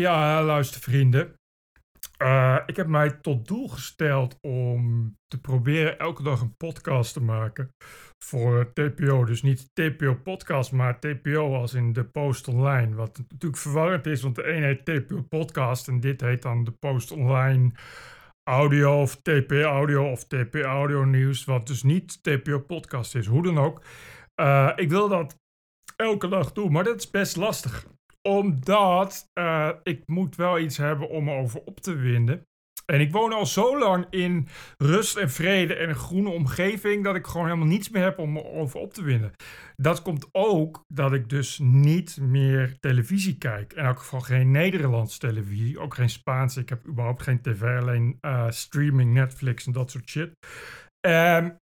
[0.00, 1.34] Ja, luister vrienden.
[2.22, 7.22] Uh, ik heb mij tot doel gesteld om te proberen elke dag een podcast te
[7.22, 7.68] maken
[8.24, 9.24] voor TPO.
[9.24, 12.94] Dus niet TPO podcast, maar TPO als in de Post Online.
[12.94, 16.72] Wat natuurlijk verwarrend is, want de een heet TPO podcast en dit heet dan de
[16.72, 17.72] Post Online
[18.50, 21.44] audio of TP audio of TP audio nieuws.
[21.44, 23.82] Wat dus niet TPO podcast is, hoe dan ook.
[24.40, 25.38] Uh, ik wil dat
[25.96, 27.86] elke dag doen, maar dat is best lastig
[28.28, 32.46] omdat uh, ik moet wel iets hebben om me over op te winden.
[32.86, 37.14] En ik woon al zo lang in rust en vrede en een groene omgeving dat
[37.14, 39.32] ik gewoon helemaal niets meer heb om me over op te winnen.
[39.76, 43.72] Dat komt ook dat ik dus niet meer televisie kijk.
[43.72, 46.60] In elk geval geen Nederlandse televisie, ook geen Spaanse.
[46.60, 50.32] Ik heb überhaupt geen tv, alleen uh, streaming, Netflix en dat soort shit.
[51.06, 51.56] Um,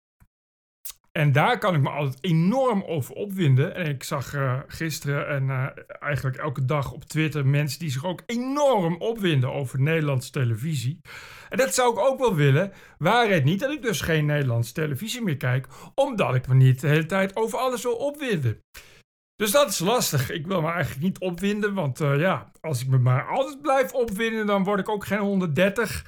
[1.19, 3.75] en daar kan ik me altijd enorm over opwinden.
[3.75, 5.65] En ik zag uh, gisteren en uh,
[5.99, 11.01] eigenlijk elke dag op Twitter mensen die zich ook enorm opwinden over Nederlandse televisie.
[11.49, 12.71] En dat zou ik ook wel willen.
[12.97, 16.81] Waar het niet dat ik dus geen Nederlandse televisie meer kijk, omdat ik me niet
[16.81, 18.63] de hele tijd over alles wil opwinden.
[19.35, 20.31] Dus dat is lastig.
[20.31, 23.93] Ik wil me eigenlijk niet opwinden, want uh, ja, als ik me maar altijd blijf
[23.93, 26.03] opwinden, dan word ik ook geen 130.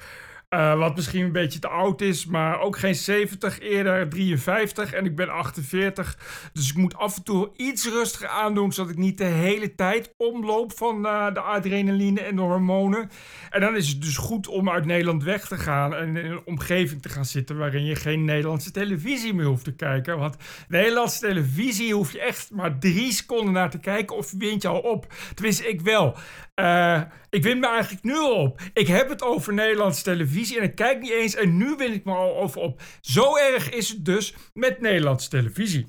[0.54, 5.04] Uh, wat misschien een beetje te oud is, maar ook geen 70, eerder 53 en
[5.04, 6.50] ik ben 48.
[6.52, 10.14] Dus ik moet af en toe iets rustiger aandoen, zodat ik niet de hele tijd
[10.16, 13.10] omloop van uh, de adrenaline en de hormonen.
[13.50, 16.42] En dan is het dus goed om uit Nederland weg te gaan en in een
[16.44, 20.18] omgeving te gaan zitten waarin je geen Nederlandse televisie meer hoeft te kijken.
[20.18, 20.36] Want
[20.68, 24.80] Nederlandse televisie hoef je echt maar drie seconden naar te kijken of wint je al
[24.80, 25.14] op.
[25.34, 26.16] Tenminste, ik wel.
[26.60, 28.60] Uh, ik win me eigenlijk nu op.
[28.72, 32.04] Ik heb het over Nederlandse televisie en ik kijk niet eens en nu win ik
[32.04, 32.82] me al over op.
[33.00, 35.88] Zo erg is het dus met Nederlandse televisie.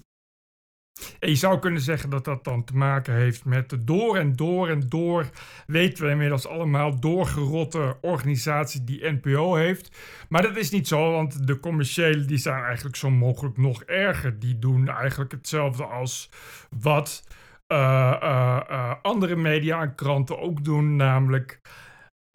[1.20, 4.36] En je zou kunnen zeggen dat dat dan te maken heeft met de door en
[4.36, 5.30] door en door,
[5.68, 9.98] weten we inmiddels allemaal, doorgerotte organisatie die NPO heeft.
[10.30, 14.40] Maar dat is niet zo, want de commerciële die zijn eigenlijk zo mogelijk nog erger.
[14.40, 16.30] Die doen eigenlijk hetzelfde als
[16.70, 17.24] wat
[19.02, 21.62] andere media en kranten ook doen, namelijk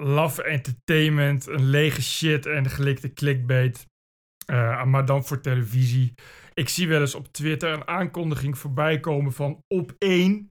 [0.03, 3.87] love entertainment, een lege shit en gelikte clickbait.
[4.85, 6.15] maar dan voor televisie.
[6.55, 10.51] Ik zie wel eens op Twitter een aankondiging voorbij komen van op 1.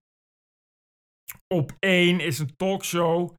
[1.54, 3.34] Op 1 is een talkshow.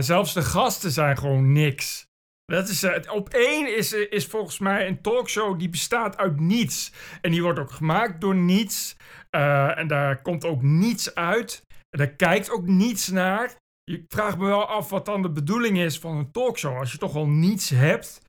[0.00, 2.10] zelfs de gasten zijn gewoon niks.
[2.44, 6.92] Dat is, op één is, is volgens mij een talkshow die bestaat uit niets.
[7.20, 8.96] En die wordt ook gemaakt door niets.
[9.30, 11.62] Uh, en daar komt ook niets uit.
[11.90, 13.54] En daar kijkt ook niets naar.
[13.84, 16.78] Je vraagt me wel af wat dan de bedoeling is van een talkshow.
[16.78, 18.20] Als je toch al niets hebt.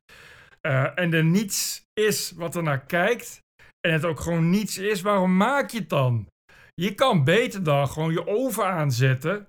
[0.94, 3.38] En er niets is wat er naar kijkt.
[3.80, 5.00] En het ook gewoon niets is.
[5.00, 6.26] Waarom maak je het dan?
[6.74, 9.46] Je kan beter dan gewoon je oven aanzetten.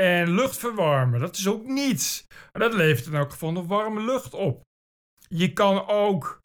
[0.00, 1.20] En lucht verwarmen.
[1.20, 2.26] Dat is ook niets.
[2.52, 4.60] Dat levert in elk geval nog warme lucht op.
[5.28, 6.40] Je kan ook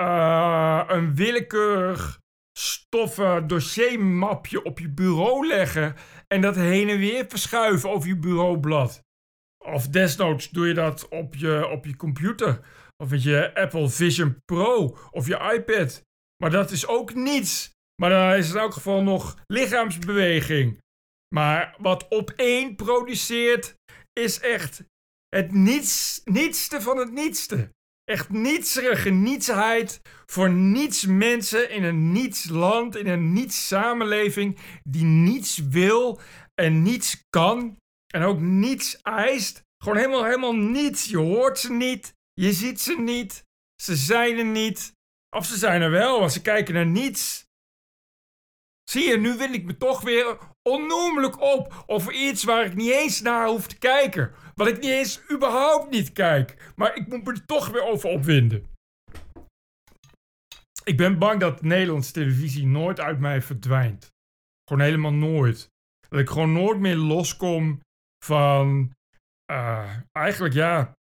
[0.00, 2.20] uh, een willekeurig
[2.58, 5.94] stoffen dossiermapje op je bureau leggen
[6.26, 9.00] en dat heen en weer verschuiven over je bureaublad.
[9.64, 12.60] Of desnoods doe je dat op je, op je computer
[12.96, 16.02] of met je Apple Vision Pro of je iPad.
[16.42, 17.70] Maar dat is ook niets.
[18.00, 20.78] Maar dan is in elk geval nog lichaamsbeweging.
[21.34, 23.74] Maar wat op één produceert,
[24.12, 24.82] is echt
[25.28, 27.70] het niets, nietste van het nietste.
[28.04, 35.04] Echt nietserige nietsheid voor niets mensen in een niets land, in een niets samenleving die
[35.04, 36.20] niets wil
[36.54, 37.76] en niets kan
[38.14, 39.62] en ook niets eist.
[39.82, 41.04] Gewoon helemaal, helemaal niets.
[41.04, 43.44] Je hoort ze niet, je ziet ze niet,
[43.82, 44.92] ze zijn er niet.
[45.36, 47.46] Of ze zijn er wel, want ze kijken naar niets.
[48.90, 52.90] Zie je, nu wil ik me toch weer onnoemelijk op over iets waar ik niet
[52.90, 54.32] eens naar hoef te kijken.
[54.54, 56.72] Wat ik niet eens überhaupt niet kijk.
[56.76, 58.66] Maar ik moet me er toch weer over opwinden.
[60.84, 64.10] Ik ben bang dat Nederlandse televisie nooit uit mij verdwijnt.
[64.64, 65.70] Gewoon helemaal nooit.
[66.08, 67.80] Dat ik gewoon nooit meer loskom
[68.24, 68.92] van.
[69.50, 70.92] Uh, eigenlijk ja.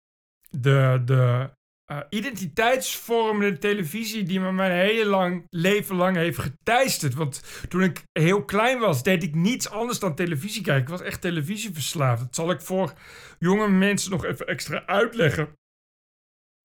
[0.51, 1.51] De, de
[1.93, 7.15] uh, identiteitsvormende televisie die me mijn hele lang, leven lang heeft geteisterd.
[7.15, 10.83] Want toen ik heel klein was, deed ik niets anders dan televisie kijken.
[10.83, 12.21] Ik was echt televisieverslaafd.
[12.21, 12.93] Dat zal ik voor
[13.39, 15.53] jonge mensen nog even extra uitleggen.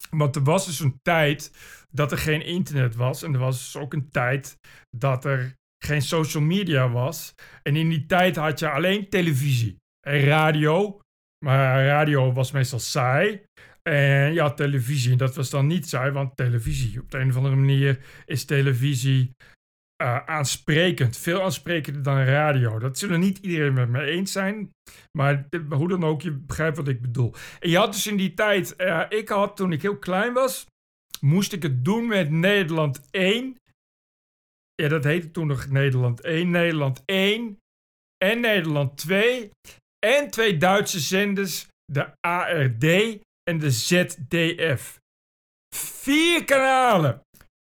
[0.09, 1.51] Want er was dus een tijd
[1.89, 3.23] dat er geen internet was.
[3.23, 4.57] En er was dus ook een tijd
[4.97, 7.35] dat er geen social media was.
[7.63, 9.77] En in die tijd had je alleen televisie
[10.07, 10.99] en radio.
[11.45, 13.43] Maar radio was meestal saai.
[13.89, 15.15] En ja, televisie.
[15.15, 16.99] Dat was dan niet saai, want televisie.
[16.99, 19.35] Op de een of andere manier is televisie
[20.01, 21.17] uh, aansprekend.
[21.17, 22.79] Veel aansprekender dan radio.
[22.79, 24.71] Dat zullen niet iedereen met me eens zijn.
[25.17, 27.33] Maar hoe dan ook, je begrijpt wat ik bedoel.
[27.59, 28.73] En je had dus in die tijd...
[28.77, 30.65] Uh, ik had toen ik heel klein was...
[31.19, 33.55] moest ik het doen met Nederland 1.
[34.75, 36.49] Ja, dat heette toen nog Nederland 1.
[36.49, 37.57] Nederland 1
[38.17, 39.51] en Nederland 2.
[40.05, 41.67] En twee Duitse zenders.
[41.85, 44.99] De ARD en de ZDF.
[45.75, 47.21] Vier kanalen.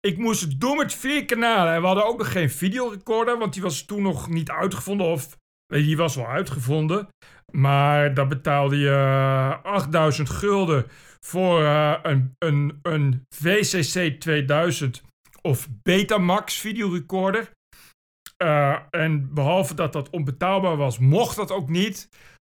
[0.00, 1.74] Ik moest het doen met vier kanalen.
[1.74, 5.06] En we hadden ook nog geen videorecorder, want die was toen nog niet uitgevonden.
[5.06, 5.36] Of
[5.66, 7.08] die was wel uitgevonden.
[7.52, 10.86] Maar daar betaalde je 8000 gulden
[11.20, 15.02] voor uh, een, een, een VCC 2000
[15.42, 17.50] of Betamax videorecorder.
[18.42, 22.08] Uh, en behalve dat dat onbetaalbaar was, mocht dat ook niet.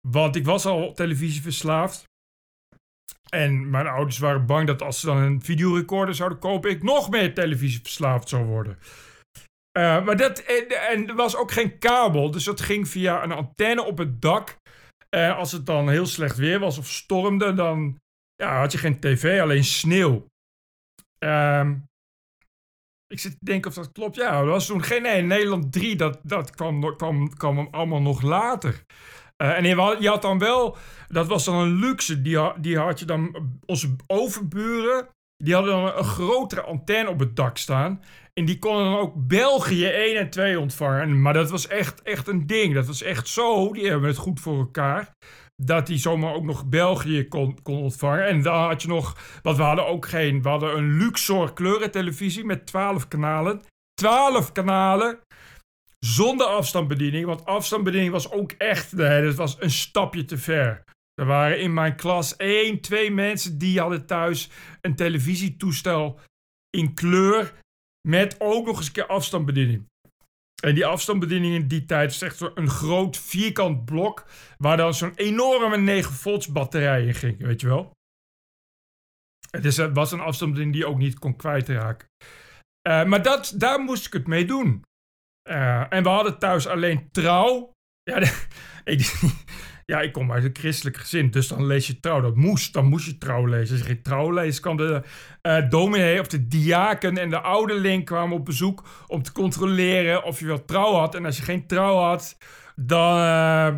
[0.07, 2.08] Want ik was al televisieverslaafd.
[3.29, 7.09] En mijn ouders waren bang dat als ze dan een videorecorder zouden kopen, ik nog
[7.09, 8.77] meer televisieverslaafd zou worden.
[9.77, 13.83] Uh, maar dat, en, er was ook geen kabel, dus dat ging via een antenne
[13.83, 14.57] op het dak.
[15.09, 17.97] En als het dan heel slecht weer was of stormde, dan
[18.35, 20.25] ja, had je geen tv, alleen sneeuw.
[21.23, 21.87] Um,
[23.07, 24.15] ik zit te denken of dat klopt.
[24.15, 28.21] Ja, dat was toen geen nee, Nederland 3, dat, dat kwam, kwam, kwam allemaal nog
[28.21, 28.83] later.
[29.41, 30.77] Uh, en je, je had dan wel,
[31.07, 35.07] dat was dan een luxe, die, die had je dan, onze overburen,
[35.43, 38.01] die hadden dan een grotere antenne op het dak staan.
[38.33, 41.21] En die konden dan ook België 1 en 2 ontvangen.
[41.21, 42.73] Maar dat was echt, echt een ding.
[42.73, 45.11] Dat was echt zo, die hebben het goed voor elkaar.
[45.55, 48.27] Dat die zomaar ook nog België kon, kon ontvangen.
[48.27, 52.45] En dan had je nog, want we hadden ook geen, we hadden een Luxor kleurentelevisie
[52.45, 53.61] met 12 kanalen.
[53.93, 55.19] 12 kanalen!
[55.99, 57.25] Zonder afstandsbediening.
[57.25, 60.83] Want afstandsbediening was ook echt, nee, dat was een stapje te ver.
[61.13, 64.49] Er waren in mijn klas één, twee mensen die hadden thuis
[64.81, 66.19] een televisietoestel
[66.69, 67.53] in kleur
[68.07, 69.87] met ook nog eens een keer afstandsbediening.
[70.63, 74.25] En die afstandsbediening in die tijd is echt een groot vierkant blok
[74.57, 77.91] waar dan zo'n enorme 9 volts batterij in ging, weet je wel.
[79.49, 82.07] Het was een afstandsbediening die ook niet kon kwijtraken.
[82.87, 84.83] Uh, maar dat, daar moest ik het mee doen.
[85.49, 87.73] Uh, en we hadden thuis alleen trouw.
[88.03, 88.17] Ja,
[88.93, 89.13] ik,
[89.85, 92.21] ja, ik kom uit een christelijk gezin, dus dan lees je trouw.
[92.21, 93.77] Dat moest, dan moest je trouw lezen.
[93.77, 95.03] Als je geen trouw leest, kan de
[95.41, 100.39] uh, dominee of de diaken en de ouderling kwamen op bezoek om te controleren of
[100.39, 101.15] je wel trouw had.
[101.15, 102.37] En als je geen trouw had,
[102.75, 103.75] dan uh,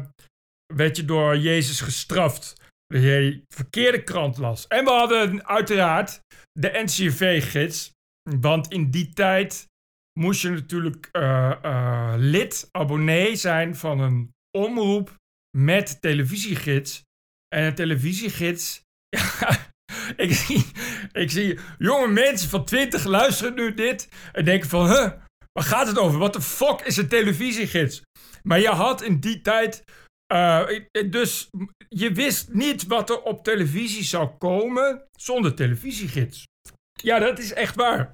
[0.73, 2.55] werd je door Jezus gestraft.
[2.87, 4.67] Dat je verkeerde krant las.
[4.67, 6.21] En we hadden uiteraard
[6.59, 7.91] de NCV-gids.
[8.39, 9.69] Want in die tijd
[10.19, 15.15] moest je natuurlijk uh, uh, lid, abonnee zijn van een omroep
[15.57, 17.03] met televisiegids.
[17.55, 18.81] En een televisiegids.
[20.15, 20.65] Ik, zie,
[21.11, 25.11] ik zie jonge mensen van 20 luisteren nu dit en denken van, huh,
[25.51, 26.19] waar gaat het over?
[26.19, 28.01] Wat de fuck is een televisiegids?
[28.43, 29.83] Maar je had in die tijd,
[30.33, 30.67] uh,
[31.09, 31.49] dus
[31.89, 36.47] je wist niet wat er op televisie zou komen zonder televisiegids.
[36.93, 38.13] Ja, dat is echt waar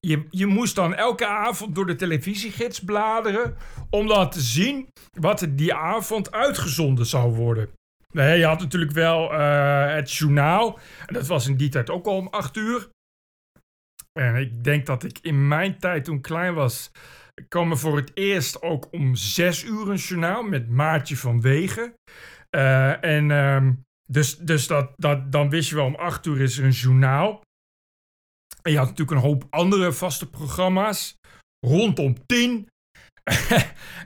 [0.00, 3.56] je, je moest dan elke avond door de televisiegids bladeren
[3.90, 4.88] om dan te zien
[5.20, 7.70] wat er die avond uitgezonden zou worden.
[8.12, 10.78] Nee, je had natuurlijk wel uh, het journaal.
[11.06, 12.88] En dat was in die tijd ook al om acht uur.
[14.12, 16.90] En ik denk dat ik in mijn tijd toen klein was,
[17.48, 21.94] kwam er voor het eerst ook om zes uur een journaal met Maartje van Wegen.
[22.50, 26.58] Uh, en um, dus, dus dat, dat, dan wist je wel om acht uur is
[26.58, 27.42] er een journaal.
[28.62, 31.16] En je had natuurlijk een hoop andere vaste programma's.
[31.66, 32.68] Rondom tien.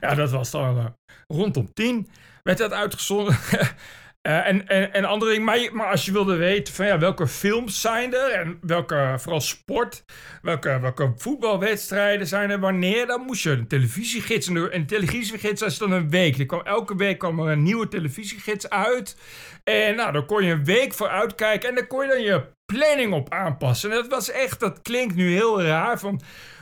[0.01, 0.95] ja, dat was dan
[1.27, 2.09] rondom tien.
[2.43, 3.37] Werd dat uitgezonden.
[4.27, 5.45] Uh, en, en, en andere dingen.
[5.45, 9.41] Maar, maar, als je wilde weten van ja, welke films zijn er en welke, vooral
[9.41, 10.05] sport,
[10.41, 14.47] welke, welke voetbalwedstrijden zijn er, wanneer, dan moest je een televisiegids.
[14.47, 16.37] En een televisiegids is dan een week.
[16.39, 19.17] Er kwam, elke week kwam er een nieuwe televisiegids uit.
[19.63, 22.45] En nou, dan kon je een week voor uitkijken en dan kon je dan je
[22.65, 23.91] planning op aanpassen.
[23.91, 25.99] En dat was echt, dat klinkt nu heel raar.
[25.99, 26.21] Van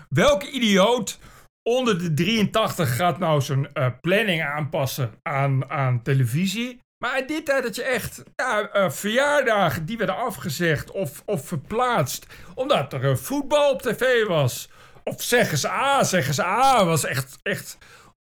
[0.10, 1.20] welke idioot
[1.64, 6.81] onder de 83 gaat nou zijn uh, planning aanpassen aan, aan televisie?
[7.02, 12.26] Maar in die tijd dat je echt ja, verjaardagen die werden afgezegd of, of verplaatst.
[12.56, 14.70] Omdat er uh, voetbal op tv was.
[15.04, 16.86] Of zeggen ze A, zeggen ze A.
[16.86, 17.78] Was echt, echt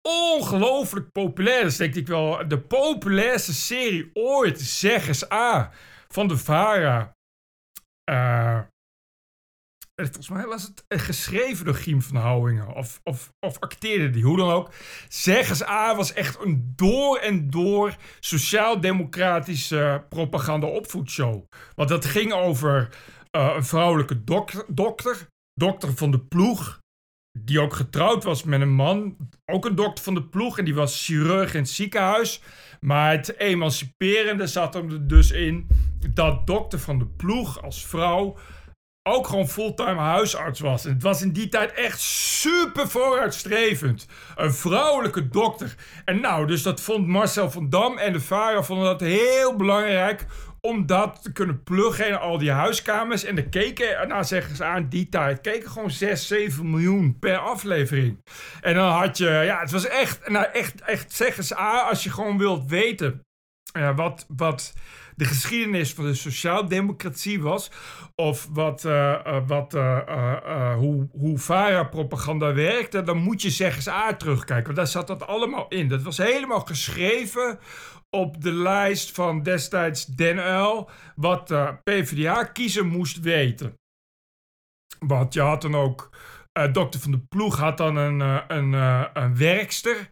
[0.01, 1.62] ongelooflijk populair.
[1.62, 4.62] Dat is denk ik wel de populairste serie ooit.
[4.62, 5.72] Zeggen ze A.
[6.08, 7.15] Van de VARA.
[8.12, 8.60] Uh,
[9.95, 12.75] volgens mij was het geschreven door Giem van Houwingen.
[12.75, 14.71] Of, of, of acteerde die, hoe dan ook.
[15.07, 21.43] Zeggers A was echt een door en door sociaal-democratische propaganda-opvoedshow.
[21.75, 22.89] Want dat ging over
[23.31, 24.65] uh, een vrouwelijke dokter,
[25.53, 26.79] dokter, van de ploeg.
[27.39, 30.57] die ook getrouwd was met een man, ook een dokter van de ploeg.
[30.57, 32.41] En die was chirurg in het ziekenhuis.
[32.79, 35.67] Maar het emanciperende zat er dus in
[36.09, 38.37] dat dokter van de ploeg als vrouw
[39.07, 40.83] ook gewoon fulltime huisarts was.
[40.83, 44.07] Het was in die tijd echt super vooruitstrevend.
[44.35, 45.75] Een vrouwelijke dokter.
[46.05, 50.25] En nou, dus dat vond Marcel van Dam en de vader vonden dat heel belangrijk
[50.62, 53.24] om dat te kunnen pluggen in al die huiskamers.
[53.24, 57.38] En de keken, nou zeggen ze aan die tijd, keken gewoon 6, 7 miljoen per
[57.38, 58.24] aflevering.
[58.62, 62.03] En dan had je, ja, het was echt, nou echt, echt zeggen ze aan, als
[62.03, 63.25] je gewoon wilt weten
[63.77, 64.74] uh, wat, wat
[65.15, 67.72] de geschiedenis van de sociaaldemocratie was.
[68.15, 69.72] Of wat, uh, wat,
[70.77, 73.03] hoe, hoe VARA-propaganda werkte.
[73.03, 74.65] Dan moet je zeggen A terugkijken.
[74.65, 75.88] Want daar zat dat allemaal in.
[75.88, 77.60] Dat was helemaal geschreven
[78.10, 80.89] op de lijst van destijds Den Uyl.
[81.15, 81.53] Wat
[81.84, 83.74] PvdA-kiezer moest weten.
[85.00, 86.10] Want je had dan ook...
[86.72, 88.74] dokter van de Ploeg had dan een, een,
[89.13, 90.10] een werkster.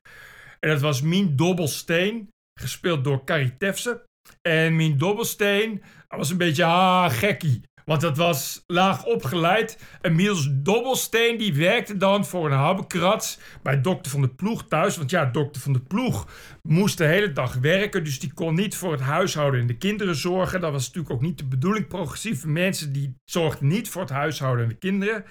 [0.59, 2.32] En dat was Mien Dobbelsteen.
[2.53, 4.05] Gespeeld door Carrie Tefse.
[4.41, 7.61] En mijn dobbelsteen was een beetje ah, gekkie.
[7.85, 9.77] Want dat was laag opgeleid.
[10.01, 14.97] En Miels Dobbelsteen die werkte dan voor een habbekrats bij dokter van de ploeg thuis.
[14.97, 16.27] Want ja, dokter van de ploeg
[16.61, 18.03] moest de hele dag werken.
[18.03, 20.61] Dus die kon niet voor het huishouden en de kinderen zorgen.
[20.61, 21.87] Dat was natuurlijk ook niet de bedoeling.
[21.87, 25.25] Progressieve mensen die zorgden niet voor het huishouden en de kinderen.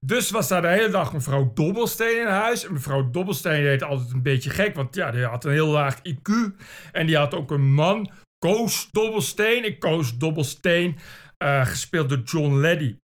[0.00, 2.66] Dus was daar de hele dag mevrouw Dobbelsteen in huis.
[2.66, 4.74] En mevrouw Dobbelsteen deed altijd een beetje gek.
[4.74, 6.54] Want ja, die had een heel laag IQ.
[6.92, 9.64] En die had ook een man Koos Dobbelsteen.
[9.64, 10.98] Ik koos Dobbelsteen,
[11.44, 12.96] uh, gespeeld door John Leddy.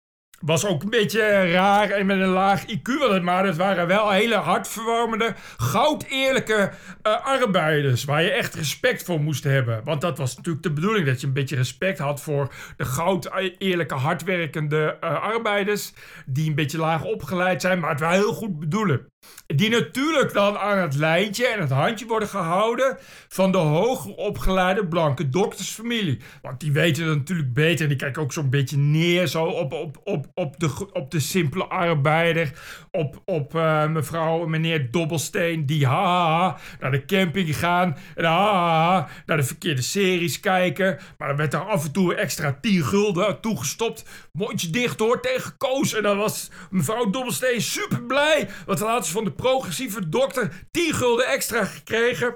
[0.41, 4.35] Was ook een beetje raar en met een laag IQ, maar het waren wel hele
[4.35, 6.73] hartverwarmende, goud eerlijke
[7.03, 8.05] uh, arbeiders.
[8.05, 9.85] Waar je echt respect voor moest hebben.
[9.85, 13.31] Want dat was natuurlijk de bedoeling, dat je een beetje respect had voor de goud
[13.59, 15.93] eerlijke, hardwerkende arbeiders.
[16.27, 19.12] Die een beetje laag opgeleid zijn, maar het wel heel goed bedoelen.
[19.47, 22.97] Die natuurlijk dan aan het lijntje en het handje worden gehouden
[23.29, 26.21] van de hoger opgeleide blanke doktersfamilie.
[26.43, 29.73] Want die weten het natuurlijk beter en die kijken ook zo'n beetje neer zo op,
[29.73, 32.53] op, op, op, de, op de simpele arbeider.
[32.91, 39.37] Op, op uh, mevrouw meneer Dobbelsteen die ha, naar de camping gaan en ha, naar
[39.37, 40.99] de verkeerde series kijken.
[41.19, 44.05] Maar dan werd er af en toe extra 10 gulden toegestopt.
[44.39, 45.95] Mondje dicht hoor, tegen Koos.
[45.95, 48.49] En dan was mevrouw Dobbelsteen super blij.
[48.67, 52.35] Want laatst van de progressieve dokter 10 gulden extra gekregen.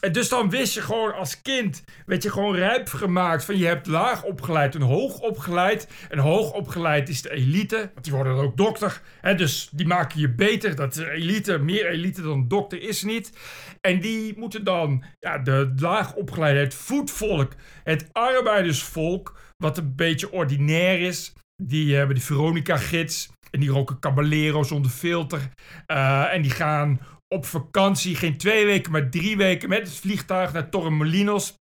[0.00, 3.66] En dus dan wist je gewoon als kind, werd je gewoon rijp gemaakt van je
[3.66, 5.88] hebt laag opgeleid en hoog opgeleid.
[6.08, 9.00] En hoog opgeleid is de elite, want die worden dan ook dokter.
[9.20, 10.76] Hè, dus die maken je beter.
[10.76, 13.32] Dat elite, meer elite dan dokter is niet.
[13.80, 17.52] En die moeten dan, ja, de laag opgeleide, het voetvolk,
[17.84, 21.32] het arbeidersvolk, wat een beetje ordinair is.
[21.62, 23.30] Die hebben de Veronica-gids.
[23.50, 25.50] En die roken Caballero zonder filter.
[25.86, 30.52] Uh, en die gaan op vakantie, geen twee weken, maar drie weken met het vliegtuig
[30.52, 31.54] naar Torremolinos.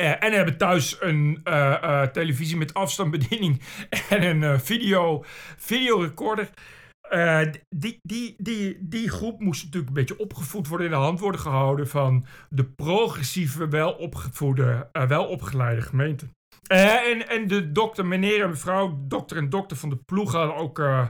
[0.00, 3.62] Uh, en hebben thuis een uh, televisie met afstandsbediening
[4.08, 5.24] en een video,
[5.56, 6.50] videorecorder.
[7.68, 11.40] die, die, die, die groep moest natuurlijk een beetje opgevoed worden, in de hand worden
[11.40, 16.26] gehouden van de progressieve, welopgevoede, welopgeleide gemeente.
[16.72, 20.56] Uh, en, en de dokter, meneer en mevrouw, dokter en dokter van de ploeg hadden
[20.56, 21.06] ook uh,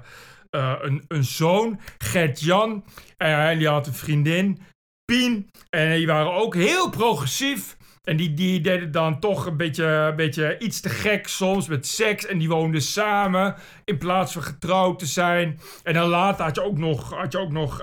[0.50, 2.84] uh, een, een zoon, Gert-Jan.
[3.16, 4.58] En die had een vriendin,
[5.04, 5.50] Pien.
[5.70, 7.76] En die waren ook heel progressief.
[8.02, 11.86] En die, die deden dan toch een beetje, een beetje iets te gek soms met
[11.86, 12.26] seks.
[12.26, 15.60] En die woonden samen in plaats van getrouwd te zijn.
[15.82, 17.82] En dan later had je ook nog, had je ook nog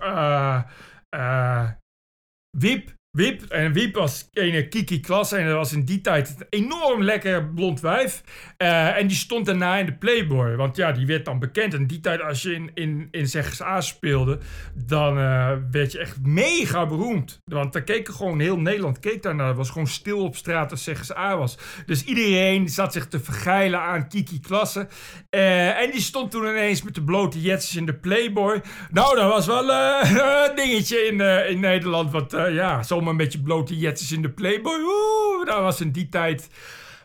[2.58, 3.00] Wip.
[3.12, 3.44] Wiep.
[3.44, 5.38] En Wiep was een Kiki Klasse.
[5.38, 8.24] En dat was in die tijd een enorm lekker blond wijf.
[8.58, 10.56] Uh, en die stond daarna in de Playboy.
[10.56, 11.74] Want ja, die werd dan bekend.
[11.74, 14.39] En in die tijd, als je in, in, in Zeggens A speelde,
[14.75, 17.41] dan uh, werd je echt mega beroemd.
[17.46, 19.48] Want daar keken gewoon heel Nederland keek daarnaar.
[19.48, 21.58] Het was gewoon stil op straat als Zeggens A was.
[21.86, 24.88] Dus iedereen zat zich te vergeilen aan Kiki Klasse.
[25.30, 28.62] Uh, en die stond toen ineens met de blote jetsjes in de Playboy.
[28.91, 29.70] Nou, dat was wel
[30.50, 32.12] een dingetje in, in Nederland.
[32.12, 34.79] Want ja, zo zomaar met je blote jetjes in de Playboy.
[34.79, 36.50] Oeh, dat was in die tijd.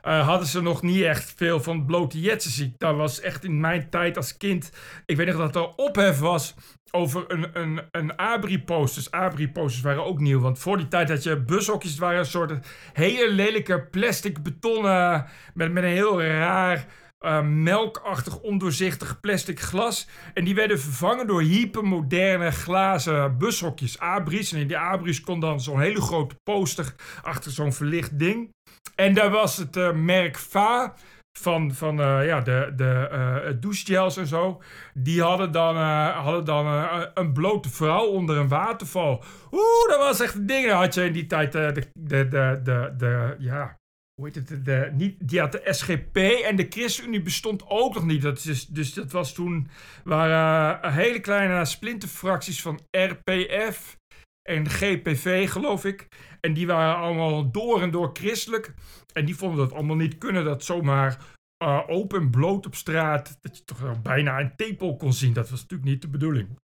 [0.05, 2.69] Uh, hadden ze nog niet echt veel van blote jetjes.
[2.79, 4.73] Dat was echt in mijn tijd als kind.
[5.07, 6.55] Ik weet nog dat er ophef was
[6.91, 9.11] over een, een, een Abri-posters.
[9.11, 10.41] Abri-posters waren ook nieuw.
[10.41, 11.99] Want voor die tijd had je bushokjes.
[11.99, 15.27] waren een soort hele lelijke plastic betonnen.
[15.55, 16.87] Met, met een heel raar
[17.27, 20.09] uh, melkachtig ondoorzichtig plastic glas.
[20.35, 24.53] En die werden vervangen door hypermoderne glazen bushokjes, abris.
[24.53, 28.51] En in die abris kon dan zo'n hele grote poster achter zo'n verlicht ding.
[28.95, 30.95] En daar was het uh, merk VA
[31.39, 34.63] van, van uh, ja, de, de uh, douchegels en zo.
[34.95, 35.77] Die hadden dan,
[36.13, 36.67] hadden dan
[37.15, 39.25] een blote vrouw onder een waterval.
[39.51, 40.71] Oeh, dat was echt een ding.
[40.71, 43.77] Had je in die tijd de, de, de, de, de, ja,
[44.17, 44.65] hoe heet het?
[44.65, 48.23] De, die had de SGP en de ChristenUnie bestond ook nog niet.
[48.23, 49.69] Dat is, dus dat was toen,
[50.05, 53.99] waren hele kleine splinterfracties van RPF
[54.43, 56.09] en GPV, geloof ik.
[56.41, 58.75] En die waren allemaal door en door christelijk.
[59.13, 60.45] En die vonden dat allemaal niet kunnen.
[60.45, 61.25] Dat zomaar
[61.65, 63.39] uh, open bloot op straat.
[63.41, 65.33] Dat je toch bijna een tepel kon zien.
[65.33, 66.59] Dat was natuurlijk niet de bedoeling.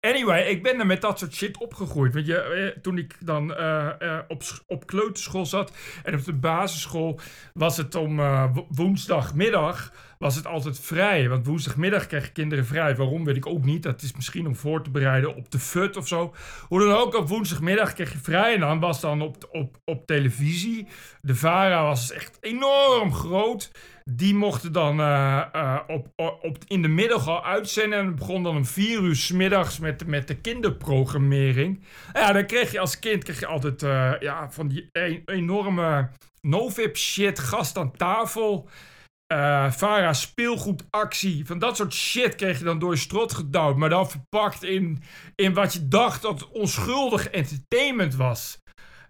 [0.00, 2.14] Anyway, ik ben er met dat soort shit opgegroeid.
[2.14, 5.72] Weet je, eh, toen ik dan uh, op, op kleuterschool zat
[6.02, 7.20] en op de basisschool
[7.54, 8.20] was het om
[8.68, 11.28] woensdagmiddag was het altijd vrij.
[11.28, 12.96] Want woensdagmiddag kregen kinderen vrij.
[12.96, 13.82] Waarom weet ik ook niet.
[13.82, 16.34] Dat is misschien om voor te bereiden op de FUT of zo.
[16.68, 18.54] Hoe dan ook, op woensdagmiddag kreeg je vrij.
[18.54, 20.86] En dan was dan op, op, op televisie.
[21.20, 23.70] De VARA was echt enorm groot.
[24.04, 25.00] Die mochten dan
[25.86, 27.98] op, op, in de middag al uitzenden.
[27.98, 31.82] En begon dan om vier uur s middags met, de kinderprogrammering.
[32.12, 36.10] Ja, dan kreeg je als kind kreeg je altijd uh, ja, van die e enorme
[36.40, 38.68] novip shit, gast aan tafel
[39.32, 41.46] uh, Vara speelgoedactie.
[41.46, 43.76] Van dat soort shit kreeg je dan door je strot gedouwd.
[43.76, 45.02] Maar dan verpakt in,
[45.34, 48.58] in wat je dacht dat onschuldig entertainment was.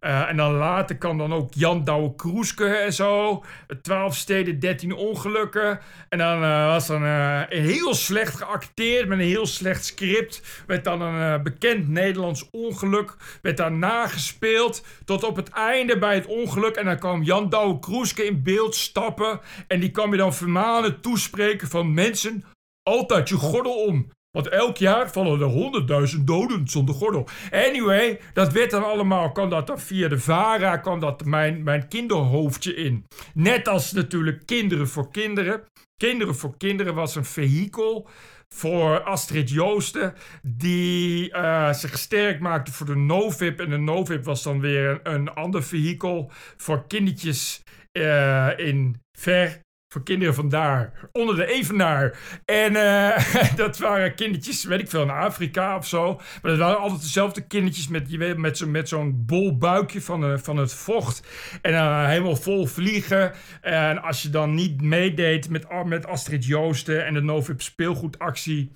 [0.01, 3.45] Uh, en dan later kan dan ook Jan Douwe Kroeske en zo.
[3.83, 5.81] 12 steden, 13 ongelukken.
[6.09, 10.65] En dan uh, was dan uh, heel slecht geacteerd met een heel slecht script.
[10.67, 13.17] Werd dan een bekend Nederlands ongeluk.
[13.43, 16.77] Werd daar nagespeeld tot op het einde bij het ongeluk.
[16.77, 19.41] En dan kwam Jan Douwe Kroeske in beeld stappen.
[19.69, 22.45] En die kwam je dan vermanen toespreken van mensen.
[22.83, 24.11] Altijd je gordel om.
[24.37, 27.29] Want elk jaar vallen er honderdduizend doden zonder gordel.
[27.51, 31.89] Anyway, dat werd dan allemaal, kwam dat dan via de VARA, kwam dat mijn, mijn
[31.89, 33.05] kinderhoofdje in.
[33.35, 35.63] Net als natuurlijk Kinderen voor Kinderen.
[35.97, 38.09] Kinderen voor Kinderen was een vehikel
[38.49, 43.61] voor Astrid Joosten, die uh, zich sterk maakte voor de Novip.
[43.61, 47.63] En de Novip was dan weer een, ander vehikel voor kindertjes
[47.93, 49.65] uh, in ver
[49.97, 52.19] voor kinderen vandaar, onder de evenaar.
[52.45, 56.15] En uh, dat waren kindertjes, weet ik veel, in Afrika of zo.
[56.15, 60.31] Maar dat waren altijd dezelfde kindertjes met, je weet, met, zo, zo'n bol buikje van,
[60.31, 61.23] uh, van het vocht.
[61.63, 63.33] En uh, helemaal vol vliegen.
[63.61, 68.73] En als je dan niet meedeed met, met Astrid Joosten en de Novip speelgoedactie,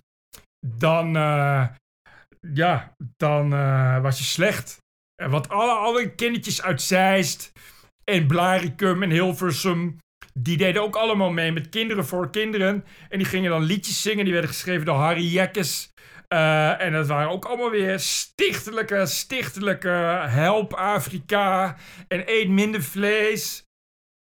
[0.66, 1.12] dan,
[2.52, 3.50] ja, dan
[4.02, 4.78] was je slecht.
[5.14, 7.52] Want alle, alle kindertjes uit Zeist
[8.04, 9.98] en Blaricum en Hilversum
[10.35, 12.85] die deden ook allemaal mee met Kinderen voor Kinderen.
[13.09, 14.25] En die gingen dan liedjes zingen.
[14.25, 15.93] Die werden geschreven door Harry Jekkes.
[16.29, 19.88] Uh, en dat waren ook allemaal weer stichtelijke, stichtelijke
[20.29, 21.77] help Afrika.
[22.09, 23.64] En eet minder vlees.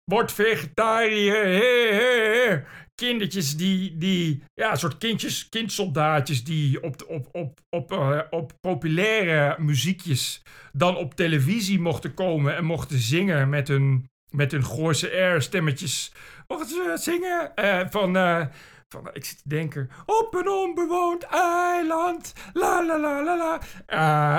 [0.04, 1.46] Word vegetariër.
[1.46, 2.66] Hey, hey.
[2.96, 8.54] Kindertjes die, die, ja, een soort kindjes, kindsoldaatjes die op, op, op, op, uh, op
[8.60, 10.44] populaire muziekjes
[10.74, 16.14] dan op televisie mochten komen en mochten zingen met hun met hun Goorse air stemmetjes.
[16.48, 18.46] Mochten ze zingen uh, van, uh,
[18.88, 23.62] van, ik zit te denken, op een onbewoond eiland, la la la la la.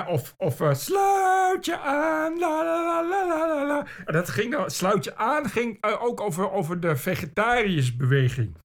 [0.05, 3.87] Uh, of of sluit je aan, la la la la la la.
[4.05, 8.57] En dat ging dan, sluit je aan, ging ook over, over de vegetariërsbeweging.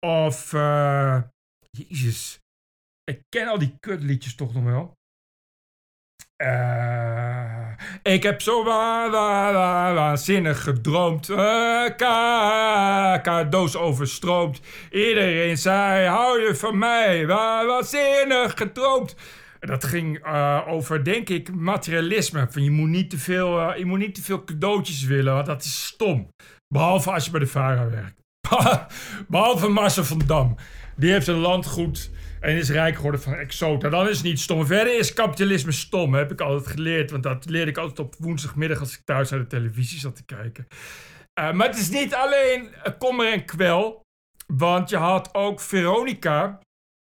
[0.00, 0.50] Of,
[1.70, 2.40] jezus,
[3.04, 4.98] ik ken al die kutliedjes toch nog wel.
[6.42, 7.68] Uh,
[8.02, 11.28] ik heb zo wa wa wa waanzinnig gedroomd.
[11.28, 11.84] Uh,
[13.22, 14.60] cadeaus overstroomd.
[14.90, 17.26] Iedereen zei: hou je van mij?
[17.26, 19.16] Wa waanzinnig gedroomd.
[19.60, 22.46] Dat ging uh, over, denk ik, materialisme.
[22.50, 25.64] Van je moet niet te veel, je moet niet te veel cadeautjes willen, want dat
[25.64, 26.28] is stom.
[26.68, 28.18] Behalve als je bij de VARA werkt.
[29.28, 30.56] Behalve Marcel van Dam.
[30.96, 33.88] Die heeft een landgoed en is rijk geworden van exota.
[33.88, 34.66] Dan is het niet stom.
[34.66, 37.10] Verder is kapitalisme stom, heb ik altijd geleerd.
[37.10, 40.24] Want dat leerde ik altijd op woensdagmiddag als ik thuis naar de televisie zat te
[40.24, 40.66] kijken.
[41.40, 44.00] Uh, maar het is niet alleen kommer en kwel.
[44.46, 46.58] Want je had ook Veronica.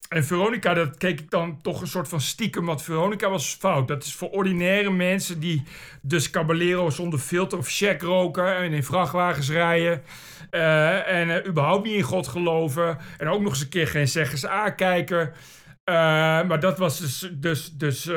[0.10, 2.66] En Veronica, dat keek ik dan toch een soort van stiekem.
[2.66, 3.88] Want Veronica was fout.
[3.88, 5.64] Dat is voor ordinaire mensen die
[6.02, 8.56] dus Caballero zonder filter of check roken.
[8.56, 10.04] En in vrachtwagens rijden.
[10.52, 12.98] Uh, en uh, überhaupt niet in God geloven.
[13.18, 15.34] En ook nog eens een keer geen zeggers aankijken.
[15.90, 15.94] Uh,
[16.48, 18.10] maar dat was dus, dus, dus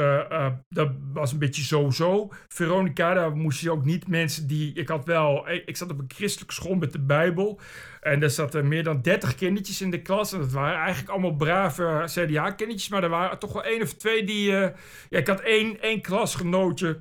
[0.69, 2.33] dat was een beetje zo-zo.
[2.49, 4.73] Veronica, daar moest je ook niet mensen die.
[4.75, 5.49] Ik had wel.
[5.49, 7.61] Ik zat op een christelijke school met de Bijbel.
[8.01, 10.33] En er zaten meer dan 30 kindertjes in de klas.
[10.33, 12.89] En dat waren eigenlijk allemaal brave CDA-kindertjes.
[12.89, 14.51] Maar er waren toch wel één of twee die.
[14.51, 14.73] ja,
[15.09, 17.01] ik had één, één klasgenootje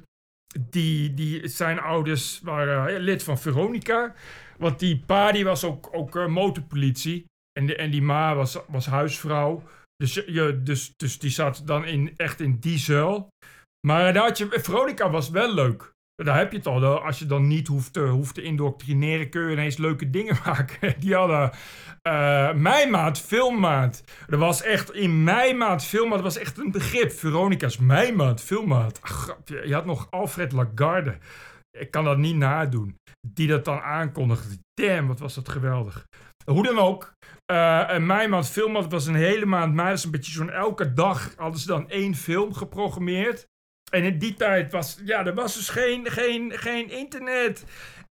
[0.69, 4.13] die, die, zijn ouders waren lid van Veronica.
[4.57, 7.25] Want die pa was ook, ook motorpolitie.
[7.59, 9.63] En, de, en die ma was, was huisvrouw.
[9.95, 13.29] Dus, je, dus, dus die zat dan in, echt in die zuil.
[13.87, 15.91] Maar daar had je, Veronica was wel leuk.
[16.23, 16.99] Daar heb je het al.
[16.99, 20.95] Als je dan niet hoeft, te, hoeft te indoctrineren, kun je ineens leuke dingen maken.
[20.99, 21.51] Die hadden
[22.07, 24.03] uh, meimaand, filmmaand.
[24.27, 27.11] Er was echt in meimaand, filmmaand, was echt een begrip.
[27.11, 29.01] Veronica's meimaand, filmmaand.
[29.01, 31.17] Ach, je had nog Alfred Lagarde.
[31.71, 32.95] Ik kan dat niet nadoen.
[33.27, 34.57] Die dat dan aankondigde.
[34.73, 36.03] Damn, wat was dat geweldig.
[36.45, 37.13] Hoe dan ook,
[37.51, 39.87] uh, een meimaand, filmmaand was een hele maand mei.
[39.87, 43.47] Dat is een beetje zo'n elke dag hadden ze dan één film geprogrammeerd.
[43.89, 47.63] En in die tijd was, ja, er was dus geen, geen, geen internet.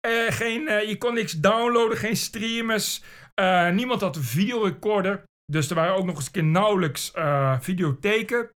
[0.07, 3.03] Uh, geen, uh, je kon niks downloaden, geen streamers.
[3.41, 5.23] Uh, niemand had een videorecorder.
[5.53, 7.13] Dus er waren ook nog eens een keer nauwelijks
[7.61, 8.51] videotheken.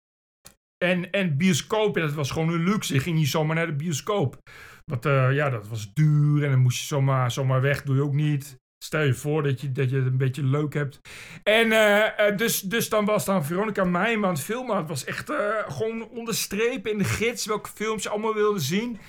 [0.86, 2.94] En, en bioscopen, dat was gewoon een luxe.
[2.94, 4.38] Je ging niet zomaar naar de bioscoop.
[4.86, 5.04] Want
[5.34, 8.59] ja, dat was duur en dan moest je zomaar, zomaar weg, doe je ook niet.
[8.84, 11.00] Stel je voor dat je, dat je het een beetje leuk hebt.
[11.44, 14.78] En uh, dus, dus dan was dan Veronica Meijman aan het filmen.
[14.78, 15.38] Het was echt uh,
[15.68, 19.00] gewoon onderstrepen in de gids welke films je allemaal wilde zien.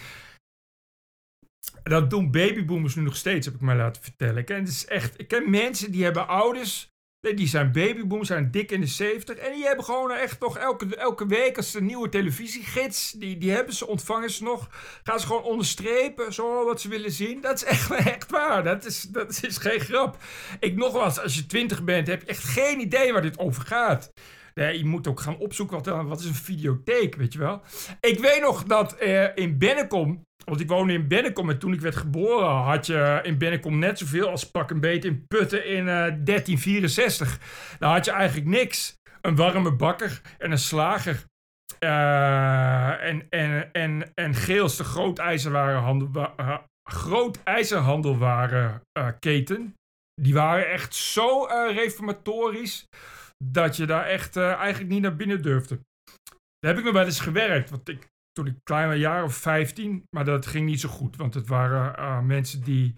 [1.82, 4.36] Dat doen babyboomers nu nog steeds, heb ik mij laten vertellen.
[4.36, 8.70] Ik het is echt, ik ken mensen die hebben ouders die zijn babyboom, zijn dik
[8.70, 9.36] in de 70.
[9.36, 13.12] En die hebben gewoon echt nog elke, elke week als een nieuwe televisiegids.
[13.12, 14.68] Die, die hebben ze, ontvangen ze nog.
[15.02, 17.40] Gaan ze gewoon onderstrepen, zo wat ze willen zien.
[17.40, 18.64] Dat is echt, echt waar.
[18.64, 20.16] Dat is, dat is geen grap.
[20.60, 24.12] Ik nogmaals, als je 20 bent, heb je echt geen idee waar dit over gaat.
[24.66, 27.62] Je moet ook gaan opzoeken wat, wat is een videotheek, weet je wel.
[28.00, 31.80] Ik weet nog dat uh, in Bennekom want ik woonde in Bennekom en toen ik
[31.80, 35.80] werd geboren had je in Bennekom net zoveel als pak een beet in Putten in
[35.80, 37.38] uh, 1364.
[37.78, 38.98] Dan had je eigenlijk niks.
[39.20, 41.24] Een warme bakker en een slager.
[41.78, 46.56] En, en, en, en Geels, de grootijzerwarenhandel, uh,
[46.90, 49.74] grootijzerhandelwaren uh, keten.
[50.14, 51.44] Die waren echt zo
[51.74, 52.86] reformatorisch
[53.44, 55.80] dat je daar echt eigenlijk niet naar binnen durfde.
[56.58, 57.70] Daar heb ik nog wel eens gewerkt.
[57.70, 60.04] Want ik, toen ik klein was, jaar of 15.
[60.10, 62.96] Maar dat ging niet zo goed, want het waren uh, mensen die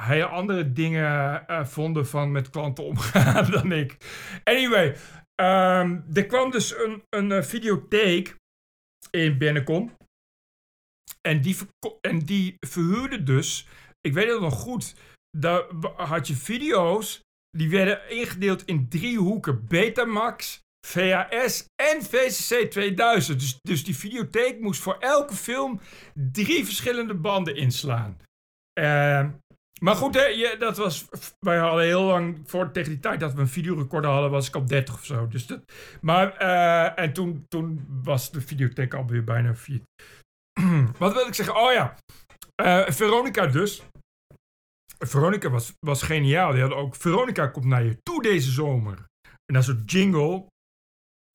[0.00, 3.96] heel andere dingen uh, vonden van met klanten omgaan dan ik.
[4.44, 4.88] Anyway,
[5.42, 8.36] um, er kwam dus een, een videotheek
[9.10, 9.96] in Bennekom.
[11.28, 11.56] En die,
[12.00, 13.68] en die verhuurde dus,
[14.00, 14.94] ik weet het nog goed,
[15.38, 15.64] daar
[15.96, 19.66] had je video's die werden ingedeeld in drie hoeken.
[19.66, 23.40] Betamax, VHS en VCC 2000.
[23.40, 25.80] Dus, dus die videotheek moest voor elke film
[26.14, 28.16] drie verschillende banden inslaan.
[28.80, 29.28] Uh,
[29.80, 31.08] maar goed, hè, je, dat was,
[31.38, 34.56] wij hadden heel lang, voor, tegen die tijd dat we een videorecorder hadden, was ik
[34.56, 35.28] op 30 of zo.
[35.28, 35.60] Dus dat,
[36.00, 39.82] maar, uh, en toen, toen was de videotheek alweer bijna vier.
[40.98, 41.56] Wat wil ik zeggen?
[41.56, 41.96] Oh ja,
[42.62, 43.82] uh, Veronica dus.
[45.08, 46.52] Veronica was, was geniaal.
[46.52, 49.08] Die hadden ook, Veronica komt naar je toe deze zomer.
[49.46, 50.48] En dat soort jingle.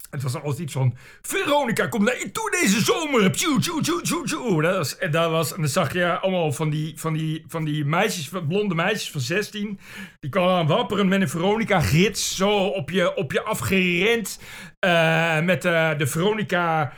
[0.10, 0.96] Het was altijd iets van.
[1.22, 3.32] Veronica, kom naar je toe deze zomer.
[3.32, 4.62] Tjoe, tjoe, tjoe, tjoe, tjoe.
[4.62, 7.66] Dat was, en, dat was, en dan zag je allemaal van die, van die, van
[7.66, 9.80] die meisjes, blonde meisjes van 16.
[10.20, 12.36] Die kwamen wapperen met een Veronica-gids.
[12.36, 14.40] Zo op je, op je afgerend.
[14.86, 16.94] Uh, met uh, de Veronica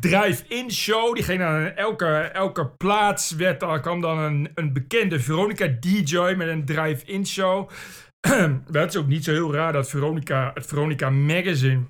[0.00, 1.14] drive-in show.
[1.14, 3.30] Die ging naar elke, elke plaats.
[3.30, 7.70] Werd, er kwam dan een, een bekende Veronica-DJ met een drive-in show.
[8.70, 11.82] dat is ook niet zo heel raar dat Veronica, het Veronica Magazine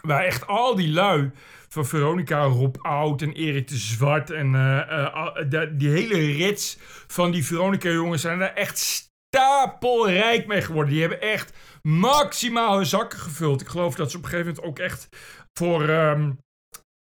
[0.00, 1.30] Waar echt al die lui
[1.68, 7.44] van Veronica, Rob Oud en Erik de Zwart en uh, die hele rits van die
[7.44, 10.92] Veronica-jongens zijn er echt stapelrijk mee geworden.
[10.92, 13.60] Die hebben echt maximaal hun zakken gevuld.
[13.60, 15.08] Ik geloof dat ze op een gegeven moment ook echt
[15.52, 16.38] voor um,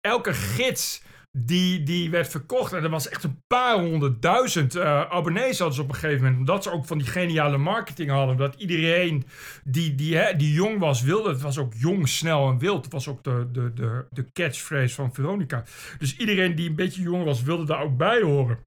[0.05, 1.03] elke gids
[1.37, 2.73] die, die werd verkocht.
[2.73, 6.39] En er was echt een paar honderdduizend uh, abonnees hadden ze op een gegeven moment.
[6.39, 8.37] Omdat ze ook van die geniale marketing hadden.
[8.37, 9.25] Dat iedereen
[9.63, 11.29] die, die, hè, die jong was, wilde.
[11.29, 12.83] Het was ook jong, snel en wild.
[12.83, 15.63] Het was ook de, de, de, de catchphrase van Veronica.
[15.97, 18.59] Dus iedereen die een beetje jong was, wilde daar ook bij horen.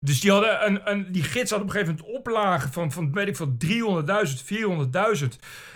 [0.00, 3.12] Dus die, hadden een, een, die gids had op een gegeven moment oplagen van, van
[3.12, 3.70] weet ik van 300.000,
[5.20, 5.28] 400.000.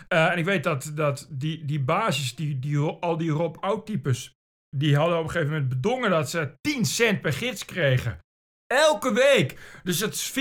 [0.08, 4.37] Uh, en ik weet dat, dat die, die basis, die, die, al die Rob Oud-types
[4.76, 8.18] die hadden op een gegeven moment bedongen dat ze 10 cent per gids kregen.
[8.66, 9.58] Elke week.
[9.82, 10.32] Dus dat is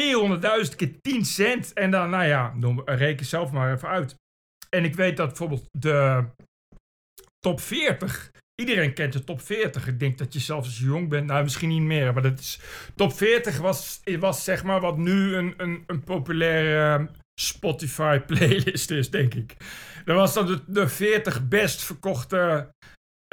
[0.70, 1.74] 400.000 keer 10 cent.
[1.74, 2.54] En dan, nou ja,
[2.86, 4.16] reken zelf maar even uit.
[4.70, 6.26] En ik weet dat bijvoorbeeld de
[7.40, 8.32] top 40.
[8.62, 9.88] Iedereen kent de top 40.
[9.88, 12.40] Ik denk dat je zelfs als je jong bent, nou misschien niet meer, maar dat
[12.40, 12.60] is.
[12.96, 17.10] Top 40 was, was zeg maar wat nu een, een, een populaire
[17.40, 19.56] Spotify playlist is, denk ik.
[20.06, 22.70] Dat was dan de, de 40 best verkochte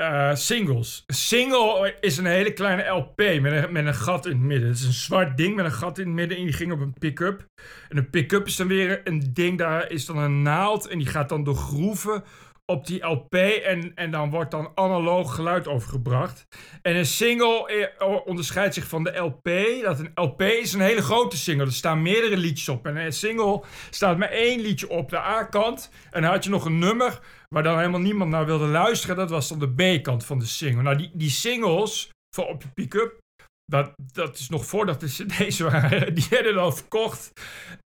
[0.01, 1.05] uh, singles.
[1.07, 4.69] Een single is een hele kleine LP met een, met een gat in het midden.
[4.69, 6.81] Het is een zwart ding met een gat in het midden en die ging op
[6.81, 7.47] een pick-up.
[7.89, 11.07] En een pick-up is dan weer een ding, daar is dan een naald en die
[11.07, 12.25] gaat dan door groeven
[12.67, 16.47] op die LP en, en dan wordt dan analoog geluid overgebracht.
[16.83, 19.49] En een single eh, onderscheidt zich van de LP.
[19.83, 21.67] Dat een LP is een hele grote single.
[21.67, 22.87] Er staan meerdere liedjes op.
[22.87, 25.91] En een single staat maar één liedje op de A-kant.
[26.11, 27.21] En dan had je nog een nummer
[27.55, 29.17] waar dan helemaal niemand naar wilde luisteren.
[29.17, 30.83] Dat was dan de B-kant van de single.
[30.83, 33.23] Nou, die, die singles voor op de pick-up
[33.67, 36.15] dat, dat is nog voordat de cd's waren.
[36.15, 37.33] Die werden al verkocht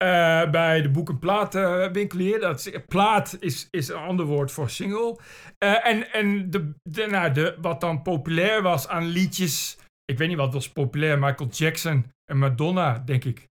[0.02, 2.40] uh, bij de boek- en.
[2.40, 5.18] Dat plaat is, is een ander woord voor single.
[5.64, 9.78] Uh, en en de, de, nou, de, wat dan populair was aan liedjes...
[10.04, 11.18] Ik weet niet wat was populair.
[11.18, 13.46] Michael Jackson en Madonna, denk ik.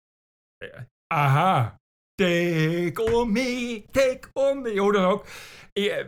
[0.63, 0.79] Uh,
[1.13, 1.75] aha.
[2.15, 4.77] Take on me, take on me.
[4.77, 5.25] Hoe dan ook.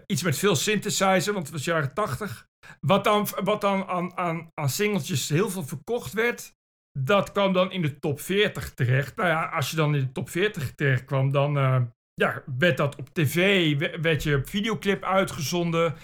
[0.06, 2.48] Iets met veel synthesizer, want het was jaren tachtig.
[2.80, 6.56] Wat dan, wat dan aan, aan, aan singeltjes heel veel verkocht werd,
[7.00, 9.16] dat kwam dan in de top 40 terecht.
[9.16, 11.82] Nou ja, als je dan in de top 40 terecht kwam, dan uh,
[12.14, 15.96] ja, werd dat op tv, werd je videoclip uitgezonden.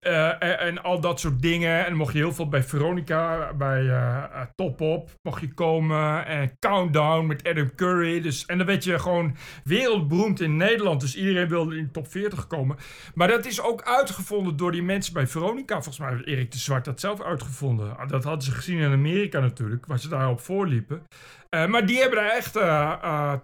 [0.00, 1.86] Uh, en, al dat soort dingen.
[1.86, 6.26] En mocht je heel veel bij Veronica, bij uh, Top Op, mocht je komen.
[6.26, 8.20] En Countdown met Adam Curry.
[8.20, 11.00] Dus, en dan werd je gewoon wereldberoemd in Nederland.
[11.00, 12.76] Dus iedereen wilde in de top 40 komen.
[13.14, 15.74] Maar dat is ook uitgevonden door die mensen bij Veronica.
[15.74, 17.96] Volgens mij heeft Erik de Zwart dat zelf uitgevonden.
[18.06, 21.02] Dat hadden ze gezien in Amerika natuurlijk, waar ze daarop voorliepen.
[21.50, 22.52] Maar die hebben daar echt,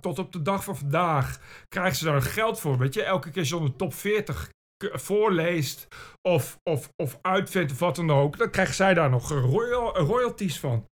[0.00, 2.78] tot op de dag van vandaag, krijgen ze daar geld voor.
[2.78, 4.50] Weet je, elke keer zo'n top 40
[4.92, 5.88] voorleest
[6.22, 10.60] of, of, of uitvindt of wat dan ook, dan krijgen zij daar nog royal, royalties
[10.60, 10.88] van.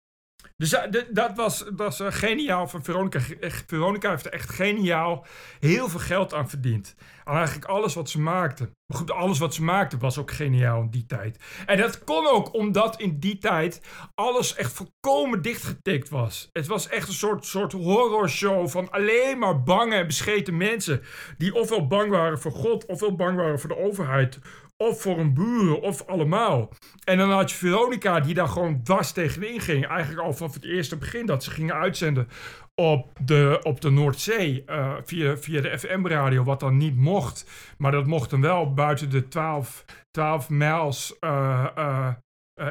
[0.59, 0.77] Dus
[1.11, 3.21] dat was, was geniaal van Veronica.
[3.66, 5.27] Veronica heeft er echt geniaal
[5.61, 6.94] heel veel geld aan verdiend.
[7.25, 8.71] Aan eigenlijk alles wat ze maakte.
[8.87, 11.38] Maar goed, alles wat ze maakte was ook geniaal in die tijd.
[11.66, 13.81] En dat kon ook omdat in die tijd
[14.14, 16.49] alles echt volkomen dichtgetikt was.
[16.53, 21.03] Het was echt een soort, soort horrorshow van alleen maar bange en bescheten mensen.
[21.37, 24.38] Die ofwel bang waren voor God, ofwel bang waren voor de overheid
[24.83, 26.69] of voor een buren, of allemaal.
[27.05, 29.87] En dan had je Veronica die daar gewoon dwars tegenin ging.
[29.87, 32.29] Eigenlijk al vanaf het eerste begin dat ze gingen uitzenden
[32.75, 37.51] op de, op de Noordzee uh, via, via de FM-radio, wat dan niet mocht.
[37.79, 42.09] Maar dat mocht dan wel buiten de 12, 12 mijls uh, uh,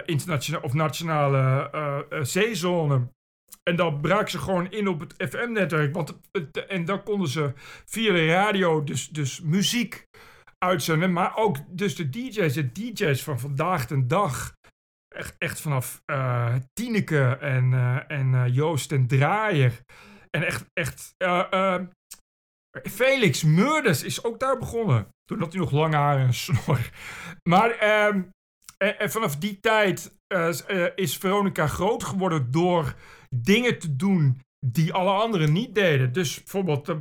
[0.06, 3.08] internationale of nationale zeezone.
[3.64, 5.96] En dan braken ze gewoon in op het FM-netwerk.
[6.68, 7.54] En dan konden ze
[7.86, 10.08] via de radio dus, dus muziek
[10.58, 11.14] uitzenden.
[11.14, 14.56] Maar ook dus de DJ's, de DJ's van vandaag de dag.
[15.16, 19.82] Echt, echt vanaf uh, Tineke en, uh, en uh, Joost en Draaier.
[20.30, 21.16] En echt, echt
[22.84, 25.08] Felix Murders is ook daar begonnen.
[25.24, 26.90] Toen had hij nog lange haar en snor.
[27.50, 28.24] Maar ehm,
[28.78, 30.16] en, vanaf die tijd
[30.96, 32.96] is Veronica groot geworden door
[33.30, 36.14] dingen te doen die alle anderen niet deden.
[36.14, 37.00] Dus bijvoorbeeld, er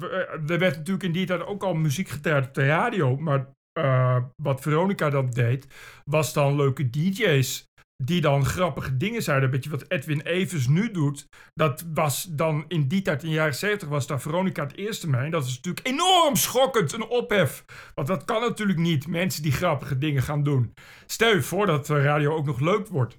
[0.59, 3.17] werd natuurlijk in die tijd ook al muziek gedraaid op de radio.
[3.17, 5.67] Maar uh, wat Veronica dan deed,
[6.05, 7.65] was dan leuke DJ's.
[8.05, 9.45] Die dan grappige dingen zeiden.
[9.45, 11.27] Een beetje wat Edwin Evers nu doet.
[11.55, 15.09] Dat was dan in die tijd, in de jaren 70, was daar Veronica het eerste
[15.09, 15.31] mee.
[15.31, 17.65] Dat is natuurlijk enorm schokkend, een ophef.
[17.95, 20.75] Want dat kan natuurlijk niet, mensen die grappige dingen gaan doen.
[21.07, 23.17] Stel je voor dat radio ook nog leuk wordt.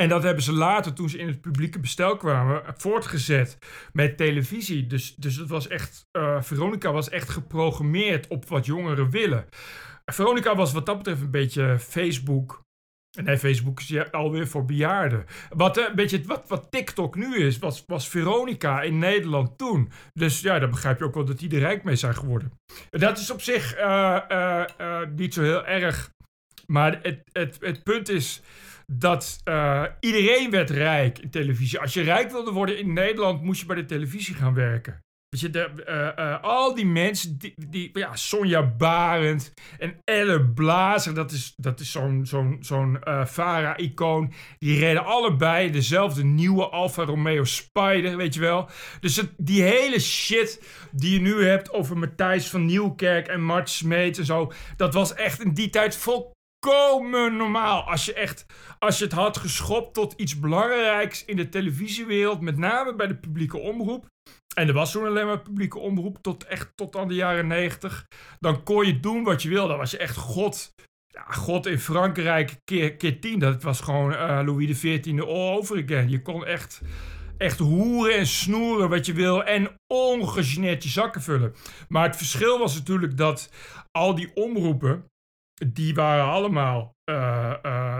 [0.00, 3.58] En dat hebben ze later, toen ze in het publieke bestel kwamen, voortgezet
[3.92, 4.86] met televisie.
[4.86, 9.46] Dus, dus het was echt, uh, Veronica was echt geprogrammeerd op wat jongeren willen.
[10.04, 12.62] Veronica was wat dat betreft een beetje Facebook.
[13.22, 15.24] Nee, Facebook is alweer voor bejaarden.
[15.50, 19.90] Wat, eh, een beetje wat, wat TikTok nu is, was, was Veronica in Nederland toen.
[20.12, 22.52] Dus ja, dan begrijp je ook wel dat die er rijk mee zijn geworden.
[22.90, 24.62] Dat is op zich uh,
[25.16, 26.10] niet zo heel erg.
[26.66, 28.42] Maar het, het, het punt is
[28.92, 31.78] dat uh, iedereen werd rijk in televisie.
[31.78, 35.00] Als je rijk wilde worden in Nederland, moest je bij de televisie gaan werken.
[35.28, 40.44] Weet je, de, uh, uh, al die mensen, die, die, ja, Sonja Barend en Elle
[40.44, 44.32] Blazer, dat is, dat is zo'n zo'n zo'n Vara-icoon.
[44.58, 48.68] Die reden allebei dezelfde nieuwe Alfa Romeo Spider, weet je wel.
[49.00, 53.68] Dus het, die hele shit die je nu hebt over Matthijs van Nieuwkerk en Mart
[53.68, 57.82] Smeet en zo, dat was echt in die tijd vol volkomen normaal.
[57.82, 58.46] Als je echt,
[58.78, 63.16] als je het had geschopt tot iets belangrijks in de televisiewereld, met name bij de
[63.16, 64.06] publieke omroep.
[64.54, 68.06] En er was toen alleen maar publieke omroep tot echt tot aan de jaren negentig.
[68.40, 69.68] Dan kon je doen wat je wilde.
[69.68, 70.74] Dan was je echt God.
[71.06, 73.38] Ja, God in Frankrijk keer, keer tien.
[73.38, 76.10] Dat was gewoon uh, Louis XIV all over again.
[76.10, 76.80] Je kon echt,
[77.36, 79.44] echt hoeren en snoeren wat je wil.
[79.44, 81.54] En ongegeneerd je zakken vullen.
[81.88, 83.50] Maar het verschil was natuurlijk dat
[83.90, 85.04] al die omroepen
[85.66, 87.98] die waren allemaal, uh,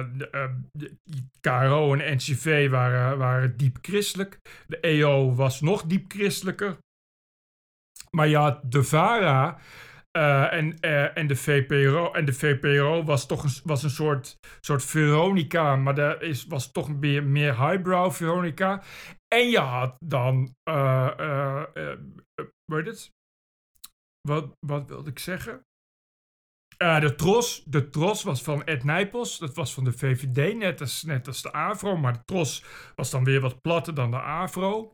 [0.73, 0.97] de,
[1.41, 4.41] KRO en NCV waren, waren diep christelijk.
[4.67, 6.79] De EO was nog diep christelijker.
[8.11, 9.59] Maar ja, de VARA
[10.11, 10.81] en,
[11.15, 15.95] en, de VPRO, en de VPRO was toch een, was een soort, soort Veronica, maar
[15.95, 18.83] dat is, was toch meer, meer highbrow Veronica.
[19.29, 21.65] En je had dan, uh,
[22.65, 23.11] weet het?
[24.21, 25.67] Wat, wat wilde ik zeggen?
[26.83, 29.39] Uh, de, Tros, de Tros was van Ed Nijpels.
[29.39, 31.97] Dat was van de VVD, net als, net als de AVRO.
[31.97, 32.65] Maar de Tros
[32.95, 34.93] was dan weer wat platter dan de AVRO.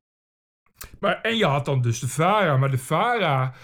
[1.01, 2.57] Maar, en je had dan dus de VARA.
[2.57, 3.55] Maar de VARA,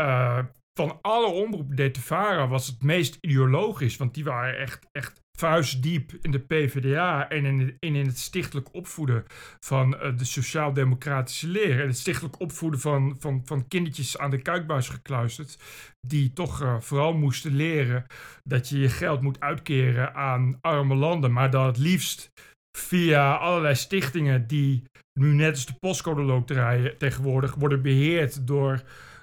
[0.00, 0.38] uh,
[0.72, 3.96] van alle omroepen deed de VARA, was het meest ideologisch.
[3.96, 9.24] Want die waren echt, echt vuistdiep in de PvdA en in, in, het stichtelijk opvoeden
[9.60, 11.80] van uh, de sociaal-democratische leer.
[11.80, 15.58] En het stichtelijk opvoeden van, van, van kindertjes aan de kuikbuis gekluisterd,
[16.06, 18.06] die toch uh, vooral moesten leren
[18.44, 22.30] dat je je geld moet uitkeren aan arme landen, maar dat het liefst
[22.78, 24.82] via allerlei stichtingen die
[25.20, 28.82] nu net als de postcode loterijen tegenwoordig worden beheerd door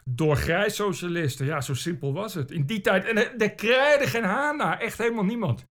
[0.09, 1.45] door grijssocialisten.
[1.45, 2.51] Ja, zo simpel was het.
[2.51, 3.05] In die tijd.
[3.05, 4.79] En er, er krijgde geen haan naar.
[4.79, 5.65] Echt helemaal niemand.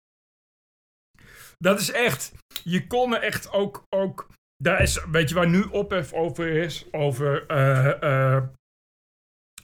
[1.62, 2.32] Dat is echt.
[2.64, 3.84] Je kon echt ook.
[3.88, 6.86] ook daar is, weet je waar nu ophef over is?
[6.90, 7.44] Over.
[7.50, 8.42] Uh, uh,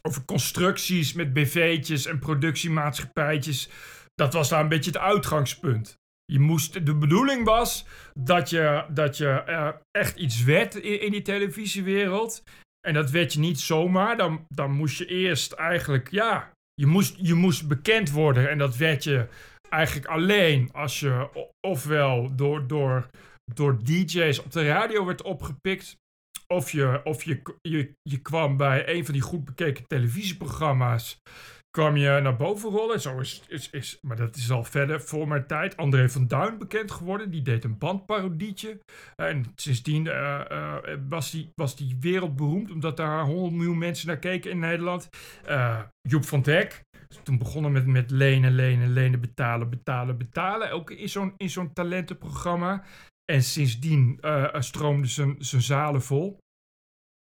[0.03, 3.69] over constructies met BV'tjes en productiemaatschappijtjes.
[4.15, 5.97] Dat was daar een beetje het uitgangspunt.
[6.25, 11.13] Je moest, de bedoeling was dat je, dat je uh, echt iets werd in, in,
[11.13, 12.43] die televisiewereld.
[12.87, 14.17] En dat werd je niet zomaar.
[14.17, 18.51] Dan, dan moest je eerst eigenlijk, ja, je moest, je moest bekend worden.
[18.51, 19.29] En dat werd je
[19.71, 21.29] eigenlijk alleen als je
[21.67, 23.09] ofwel door, door,
[23.55, 25.97] door DJ's op de radio werd opgepikt.
[26.47, 31.21] Of, je, of je, je, je kwam bij een van die goed bekeken televisieprogramma's
[31.79, 33.01] kwam je naar boven rollen.
[33.01, 35.77] Zo is, is, is, maar dat is al verder voor mijn tijd.
[35.77, 37.31] André van Duin bekend geworden.
[37.31, 38.81] Die deed een bandparodietje.
[39.17, 40.77] En sindsdien uh, uh,
[41.09, 42.71] was, die, was die wereldberoemd.
[42.71, 45.09] Omdat daar 100 miljoen mensen naar keken in Nederland.
[45.49, 46.43] Uh, Joep van
[47.09, 47.25] Dek.
[47.25, 50.71] Toen begonnen met, met lenen, lenen, lenen, betalen, betalen, betalen.
[50.71, 52.85] Ook in zo'n, in zo'n talentenprogramma.
[53.33, 54.21] En sindsdien
[54.59, 56.39] stroomde zijn, zijn zalen vol.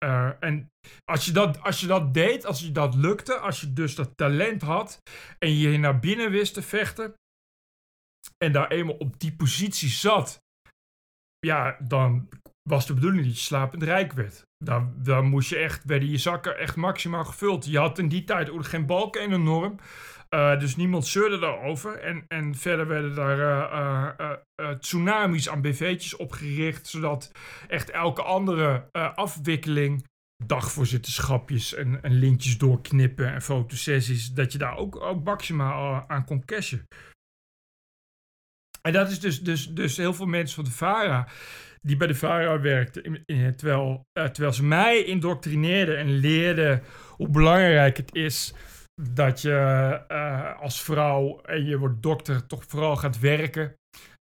[0.06, 0.72] Uh, en
[1.12, 4.18] als je, dat, als je dat deed, als je dat lukte, als je dus dat
[4.18, 5.02] talent had
[5.40, 7.14] en je naar binnen wist te vechten
[8.38, 10.40] en daar eenmaal op die positie zat,
[11.40, 12.30] ja, dan
[12.68, 14.46] was de bedoeling dat je slapend rijk werd.
[14.64, 17.66] Dan, moest je echt, werden je zakken echt maximaal gevuld.
[17.66, 19.80] Je had in die tijd ook geen balken en een norm.
[20.30, 22.00] Uh, dus niemand zeurde daarover.
[22.00, 23.40] En, en verder werden daar
[24.20, 26.88] uh, uh, tsunamis aan BV'tjes opgericht.
[26.88, 27.32] Zodat
[27.68, 30.06] echt elke andere afwikkeling,
[30.46, 36.46] dagvoorzitterschapjes en, en lintjes doorknippen en fotosessies, dat je daar ook, ook maximaal aan kon
[36.46, 36.88] cashen.
[38.82, 41.28] En dat is dus, dus, dus heel veel mensen van de VARA
[41.88, 43.24] die bij de VARA werkten,
[43.56, 48.54] terwijl, terwijl ze mij indoctrineerden en leerden hoe belangrijk het is
[49.02, 53.76] dat je uh, als vrouw en je wordt dokter toch vooral gaat werken.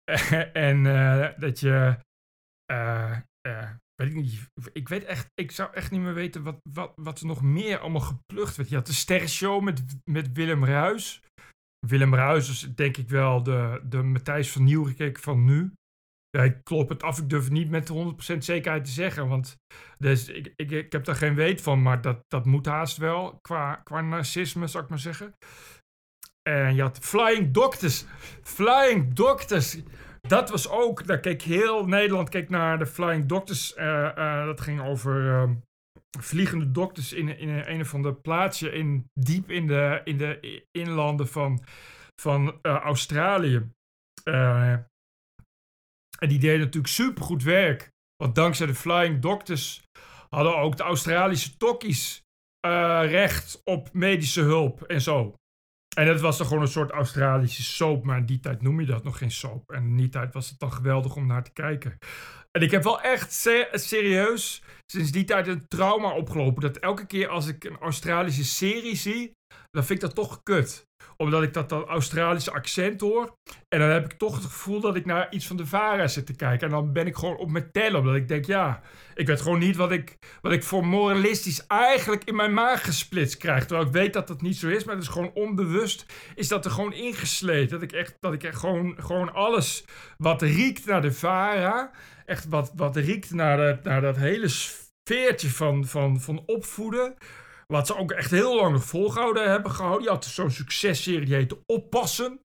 [0.53, 1.97] en uh, dat je.
[3.95, 5.31] Weet ik, niet, ik weet echt.
[5.33, 8.69] Ik zou echt niet meer weten wat, wat, wat er nog meer allemaal geplucht werd.
[8.69, 11.21] Je had de sterrenshow met, met Willem Ruis.
[11.87, 15.71] Willem Ruis is denk ik wel de, de Matthijs van Nieuwgeek van nu.
[16.43, 17.19] Ik klop het af.
[17.19, 17.91] Ik durf niet met
[18.33, 19.27] 100% zekerheid te zeggen.
[19.27, 19.57] Want
[19.97, 21.81] dus ik, ik, ik heb daar geen weet van.
[21.81, 23.39] Maar dat, dat moet haast wel.
[23.41, 25.33] Qua, qua narcisme, zou ik maar zeggen.
[26.49, 28.05] En je had Flying Doctors.
[28.43, 29.77] Flying Doctors.
[30.21, 31.05] Dat was ook.
[31.05, 33.77] Daar keek heel Nederland keek naar de Flying Doctors.
[33.77, 35.49] Uh, uh, dat ging over uh,
[36.19, 38.71] vliegende dokters in, in een, of ander plaatsje.
[38.71, 41.63] In, diep in de, in de inlanden van,
[42.21, 43.71] van Australië.
[46.17, 47.89] En die deden natuurlijk supergoed werk.
[48.15, 49.83] Want dankzij de Flying Doctors
[50.29, 52.21] hadden ook de Australische tokkies
[52.67, 55.33] uh, recht op medische hulp en zo.
[55.95, 58.85] En dat was dan gewoon een soort Australische soap, maar in die tijd noem je
[58.85, 59.71] dat nog geen soap.
[59.71, 61.97] En in die tijd was het dan geweldig om naar te kijken.
[62.51, 63.33] En ik heb wel echt
[63.71, 66.61] serieus sinds die tijd een trauma opgelopen.
[66.61, 69.31] Dat elke keer als ik een Australische serie zie,
[69.71, 73.37] dan vind ik dat toch kut omdat ik dat, dat Australische accent hoor.
[73.69, 76.25] En dan heb ik toch het gevoel dat ik naar iets van de VARA zit
[76.25, 76.67] te kijken.
[76.67, 77.99] En dan ben ik gewoon op mijn tellen.
[77.99, 78.81] Omdat ik denk, ja,
[79.15, 83.37] ik weet gewoon niet wat ik, wat ik voor moralistisch eigenlijk in mijn maag gesplitst
[83.37, 83.65] krijg.
[83.65, 84.83] Terwijl ik weet dat dat niet zo is.
[84.83, 86.05] Maar het is gewoon onbewust.
[86.35, 87.79] Is dat er gewoon ingesleten.
[87.79, 89.85] Dat ik echt, dat ik gewoon, gewoon alles
[90.17, 91.91] wat riekt naar de VARA.
[92.25, 97.15] Echt wat, wat riekt naar, naar dat hele sfeertje van, van, van opvoeden
[97.73, 100.03] Wat ze ook echt heel lang volgehouden hebben gehouden.
[100.03, 102.39] Je had zo'n successerie die heette Oppassen.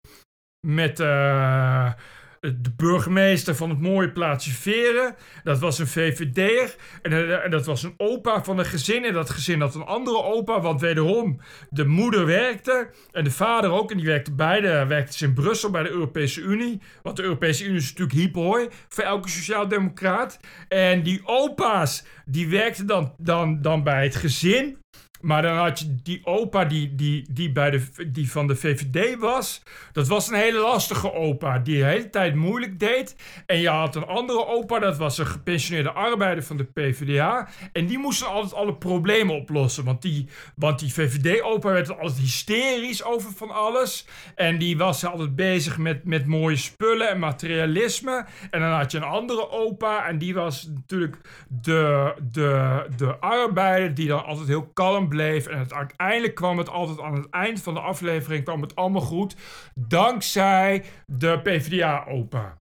[0.67, 1.93] Met uh,
[2.41, 5.15] de burgemeester van het mooie plaatsje Veren.
[5.43, 6.75] Dat was een VVD'er.
[7.03, 9.05] En, en, dat was een opa van een gezin.
[9.05, 10.61] En dat gezin had een andere opa.
[10.61, 11.41] Want wederom,
[11.71, 12.91] de moeder werkte.
[13.13, 13.91] En de vader ook.
[13.91, 14.87] En die werkte beide.
[14.87, 16.81] Werkte ze in Brussel bij de Europese Unie.
[17.03, 20.41] Want de Europese Unie is natuurlijk hiphoi voor elke sociaaldemocraat.
[20.69, 24.79] En die opa's, die werkten dan, dan, dan bij het gezin.
[25.21, 29.19] Maar dan had je die opa die, die, die, bij de, die van de VVD
[29.19, 29.63] was.
[29.93, 31.59] Dat was een hele lastige opa.
[31.59, 33.17] Die de hele tijd moeilijk deed.
[33.47, 34.79] En je had een andere opa.
[34.79, 37.49] Dat was een gepensioneerde arbeider van de PvdA.
[37.73, 39.85] En die moesten altijd alle problemen oplossen.
[39.85, 44.07] Want die, want die VVD-opa werd altijd hysterisch over van alles.
[44.35, 48.27] En die was altijd bezig met, met mooie spullen en materialisme.
[48.51, 50.07] En dan had je een andere opa.
[50.07, 51.17] En die was natuurlijk
[51.49, 53.95] de, de, de arbeider.
[53.95, 55.47] Die dan altijd heel kalm bleef.
[55.47, 59.01] En het, uiteindelijk kwam het altijd aan het eind van de aflevering kwam het allemaal
[59.01, 59.37] goed.
[59.75, 62.59] Dankzij de PvdA-opa.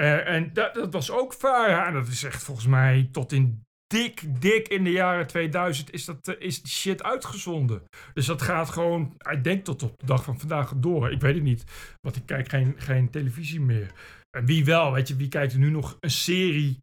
[0.00, 1.86] Uh, en dat, dat, was ook Vara.
[1.86, 6.04] En dat is echt volgens mij tot in dik, dik in de jaren 2000 is,
[6.04, 7.82] dat, uh, is shit uitgezonden.
[8.14, 11.10] Dus dat gaat gewoon, ik denk tot op de dag van vandaag door.
[11.10, 11.64] Ik weet het niet,
[12.00, 13.92] want ik kijk geen, geen televisie meer.
[14.30, 16.78] En wie wel, weet je, wie kijkt er nu nog een serie?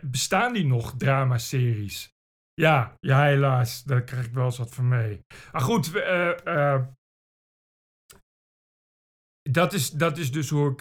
[0.00, 2.10] Bestaan die nog dramaseries?
[2.60, 3.82] Ja, ja, helaas.
[3.82, 5.24] Daar krijg ik wel eens wat van mee.
[5.52, 6.86] Maar goed, uh, uh,
[9.42, 10.80] dat, is, dat is dus hoe ik,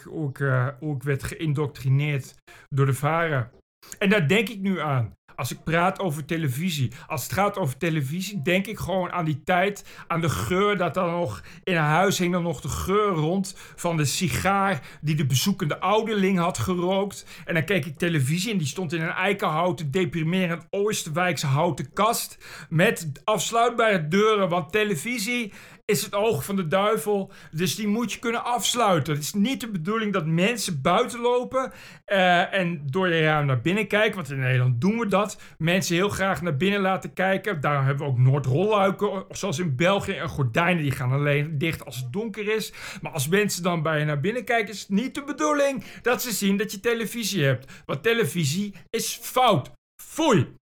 [0.79, 2.35] hoe ik werd geïndoctrineerd
[2.67, 3.51] door de varen.
[3.99, 5.17] En daar denk ik nu aan.
[5.35, 6.91] Als ik praat over televisie.
[7.07, 9.85] Als het gaat over televisie, denk ik gewoon aan die tijd.
[10.07, 11.43] Aan de geur dat dan nog.
[11.63, 13.53] In een huis hing dan nog de geur rond.
[13.75, 17.25] Van de sigaar die de bezoekende ouderling had gerookt.
[17.45, 22.37] En dan keek ik televisie en die stond in een eikenhouten, deprimerend Oosterwijkse houten kast.
[22.69, 24.49] Met afsluitbare deuren.
[24.49, 25.53] Want televisie
[25.89, 27.31] is het oog van de duivel.
[27.51, 29.13] Dus die moet je kunnen afsluiten.
[29.13, 31.71] Het is niet de bedoeling dat mensen buiten lopen
[32.07, 34.15] uh, en door je raam naar binnen kijken.
[34.15, 35.41] Want in Nederland doen we dat.
[35.57, 37.61] Mensen heel graag naar binnen laten kijken.
[37.61, 40.11] Daarom hebben we ook Noordrolluiken, zoals in België.
[40.11, 42.73] En gordijnen die gaan alleen dicht als het donker is.
[43.01, 46.21] Maar als mensen dan bij je naar binnen kijken, is het niet de bedoeling dat
[46.21, 47.71] ze zien dat je televisie hebt.
[47.85, 49.71] Want televisie is fout.
[50.01, 50.57] Foei.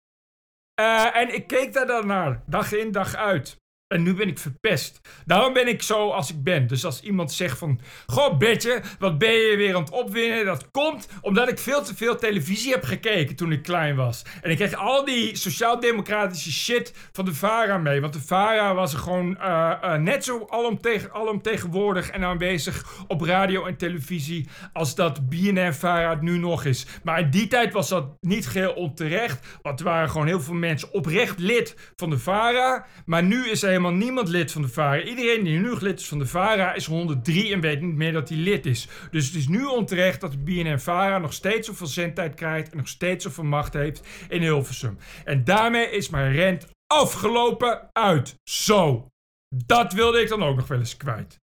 [0.80, 3.60] Uh, en ik keek daar dan naar, dag in, dag uit.
[3.92, 5.00] En nu ben ik verpest.
[5.26, 6.66] Daarom ben ik zo als ik ben.
[6.66, 7.80] Dus als iemand zegt van...
[8.06, 10.44] Goh, Betje, wat ben je weer aan het opwinnen?
[10.44, 14.22] Dat komt omdat ik veel te veel televisie heb gekeken toen ik klein was.
[14.42, 18.00] En ik kreeg al die sociaal-democratische shit van de VARA mee.
[18.00, 23.20] Want de VARA was er gewoon uh, uh, net zo alomtegen, alomtegenwoordig en aanwezig op
[23.20, 24.48] radio en televisie...
[24.72, 26.86] als dat BNN-VARA het nu nog is.
[27.02, 29.46] Maar in die tijd was dat niet geheel onterecht.
[29.62, 32.86] Want er waren gewoon heel veel mensen oprecht lid van de VARA.
[33.06, 35.02] Maar nu is er helemaal niemand lid van de VARA.
[35.02, 38.28] Iedereen die nu lid is van de VARA is 103 en weet niet meer dat
[38.28, 38.88] hij lid is.
[39.10, 42.88] Dus het is nu onterecht dat de BNN-VARA nog steeds zoveel zendtijd krijgt en nog
[42.88, 44.98] steeds zoveel macht heeft in Hilversum.
[45.24, 48.34] En daarmee is mijn rent afgelopen uit.
[48.50, 49.06] Zo.
[49.54, 51.40] Dat wilde ik dan ook nog wel eens kwijt.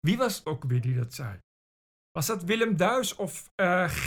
[0.00, 1.38] Wie was het ook weer die dat zei?
[2.12, 3.50] Was dat Willem Duis of
[3.86, 4.06] G,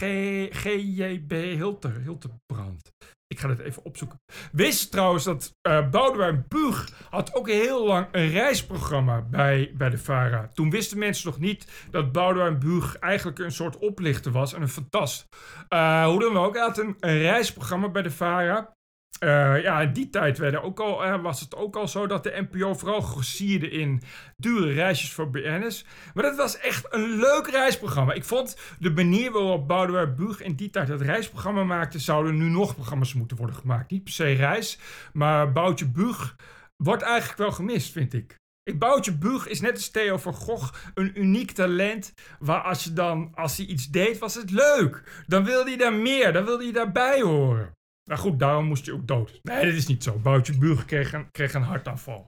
[0.50, 2.92] GJB Hilter, Hilterbrand?
[3.32, 4.22] Ik ga het even opzoeken.
[4.52, 9.98] Wist trouwens dat uh, Boudewijn Buug had ook heel lang een reisprogramma bij, bij de
[9.98, 10.48] VARA.
[10.54, 14.70] Toen wisten mensen nog niet dat Boudewijn Buug eigenlijk een soort oplichter was en een
[14.70, 15.28] fantast.
[15.70, 18.78] Uh, hoe dan ook, hij had een, een reisprogramma bij de VARA.
[19.24, 22.24] Uh, ja, in die tijd werden ook al, uh, was het ook al zo dat
[22.24, 24.02] de NPO vooral grossierde in
[24.38, 25.86] dure reisjes voor BN'ers.
[26.14, 28.14] Maar dat was echt een leuk reisprogramma.
[28.14, 32.50] Ik vond de manier waarop Boudewijn Buug in die tijd dat reisprogramma maakte, zouden nu
[32.50, 33.92] nog programma's moeten worden gemaakt.
[33.92, 34.80] Niet per se reis,
[35.14, 36.36] maar Boutje Buug
[36.76, 38.38] wordt eigenlijk wel gemist, vind ik.
[38.64, 42.14] Ik Boutje Buug is net als Theo van Gogh een uniek talent.
[42.40, 45.24] Waar als je dan, als hij iets deed, was het leuk.
[45.28, 47.78] Dan wilde hij daar meer, dan wilde hij daarbij horen.
[48.10, 49.40] Nou goed, daarom moest je ook dood.
[49.44, 50.20] Nee, dat is niet zo.
[50.20, 52.26] Boutje Burger kreeg een, kreeg een hartaanval.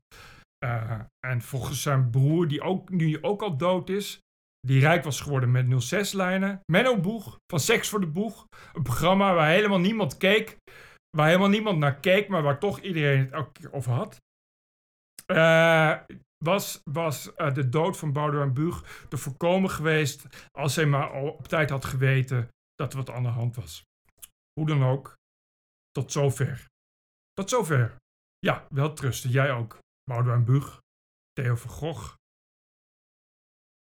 [0.65, 4.19] Uh, en volgens zijn broer, die ook, nu ook al dood is,
[4.59, 6.59] die rijk was geworden met 06-lijnen.
[6.71, 8.47] Menno Boeg, van Seks voor de Boeg.
[8.73, 10.57] Een programma waar helemaal niemand keek.
[11.17, 14.17] Waar helemaal niemand naar keek, maar waar toch iedereen het elke keer over had.
[15.31, 15.97] Uh,
[16.37, 21.47] was, was uh, de dood van Boudewijn Buug te voorkomen geweest als hij maar op
[21.47, 23.83] tijd had geweten dat er wat aan de hand was.
[24.53, 25.19] Hoe dan ook,
[25.91, 26.67] tot zover.
[27.33, 27.97] Tot zover.
[28.39, 29.29] Ja, wel trusten.
[29.29, 29.79] Jij ook.
[30.03, 30.81] Boudewijn Bug.
[31.33, 32.15] Theo van Gogh.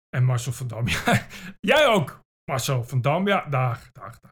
[0.10, 0.88] En Marcel van Dam.
[1.72, 2.20] Jij ook.
[2.44, 3.28] Marcel van Dam.
[3.28, 4.32] Ja, dag, dag, dag.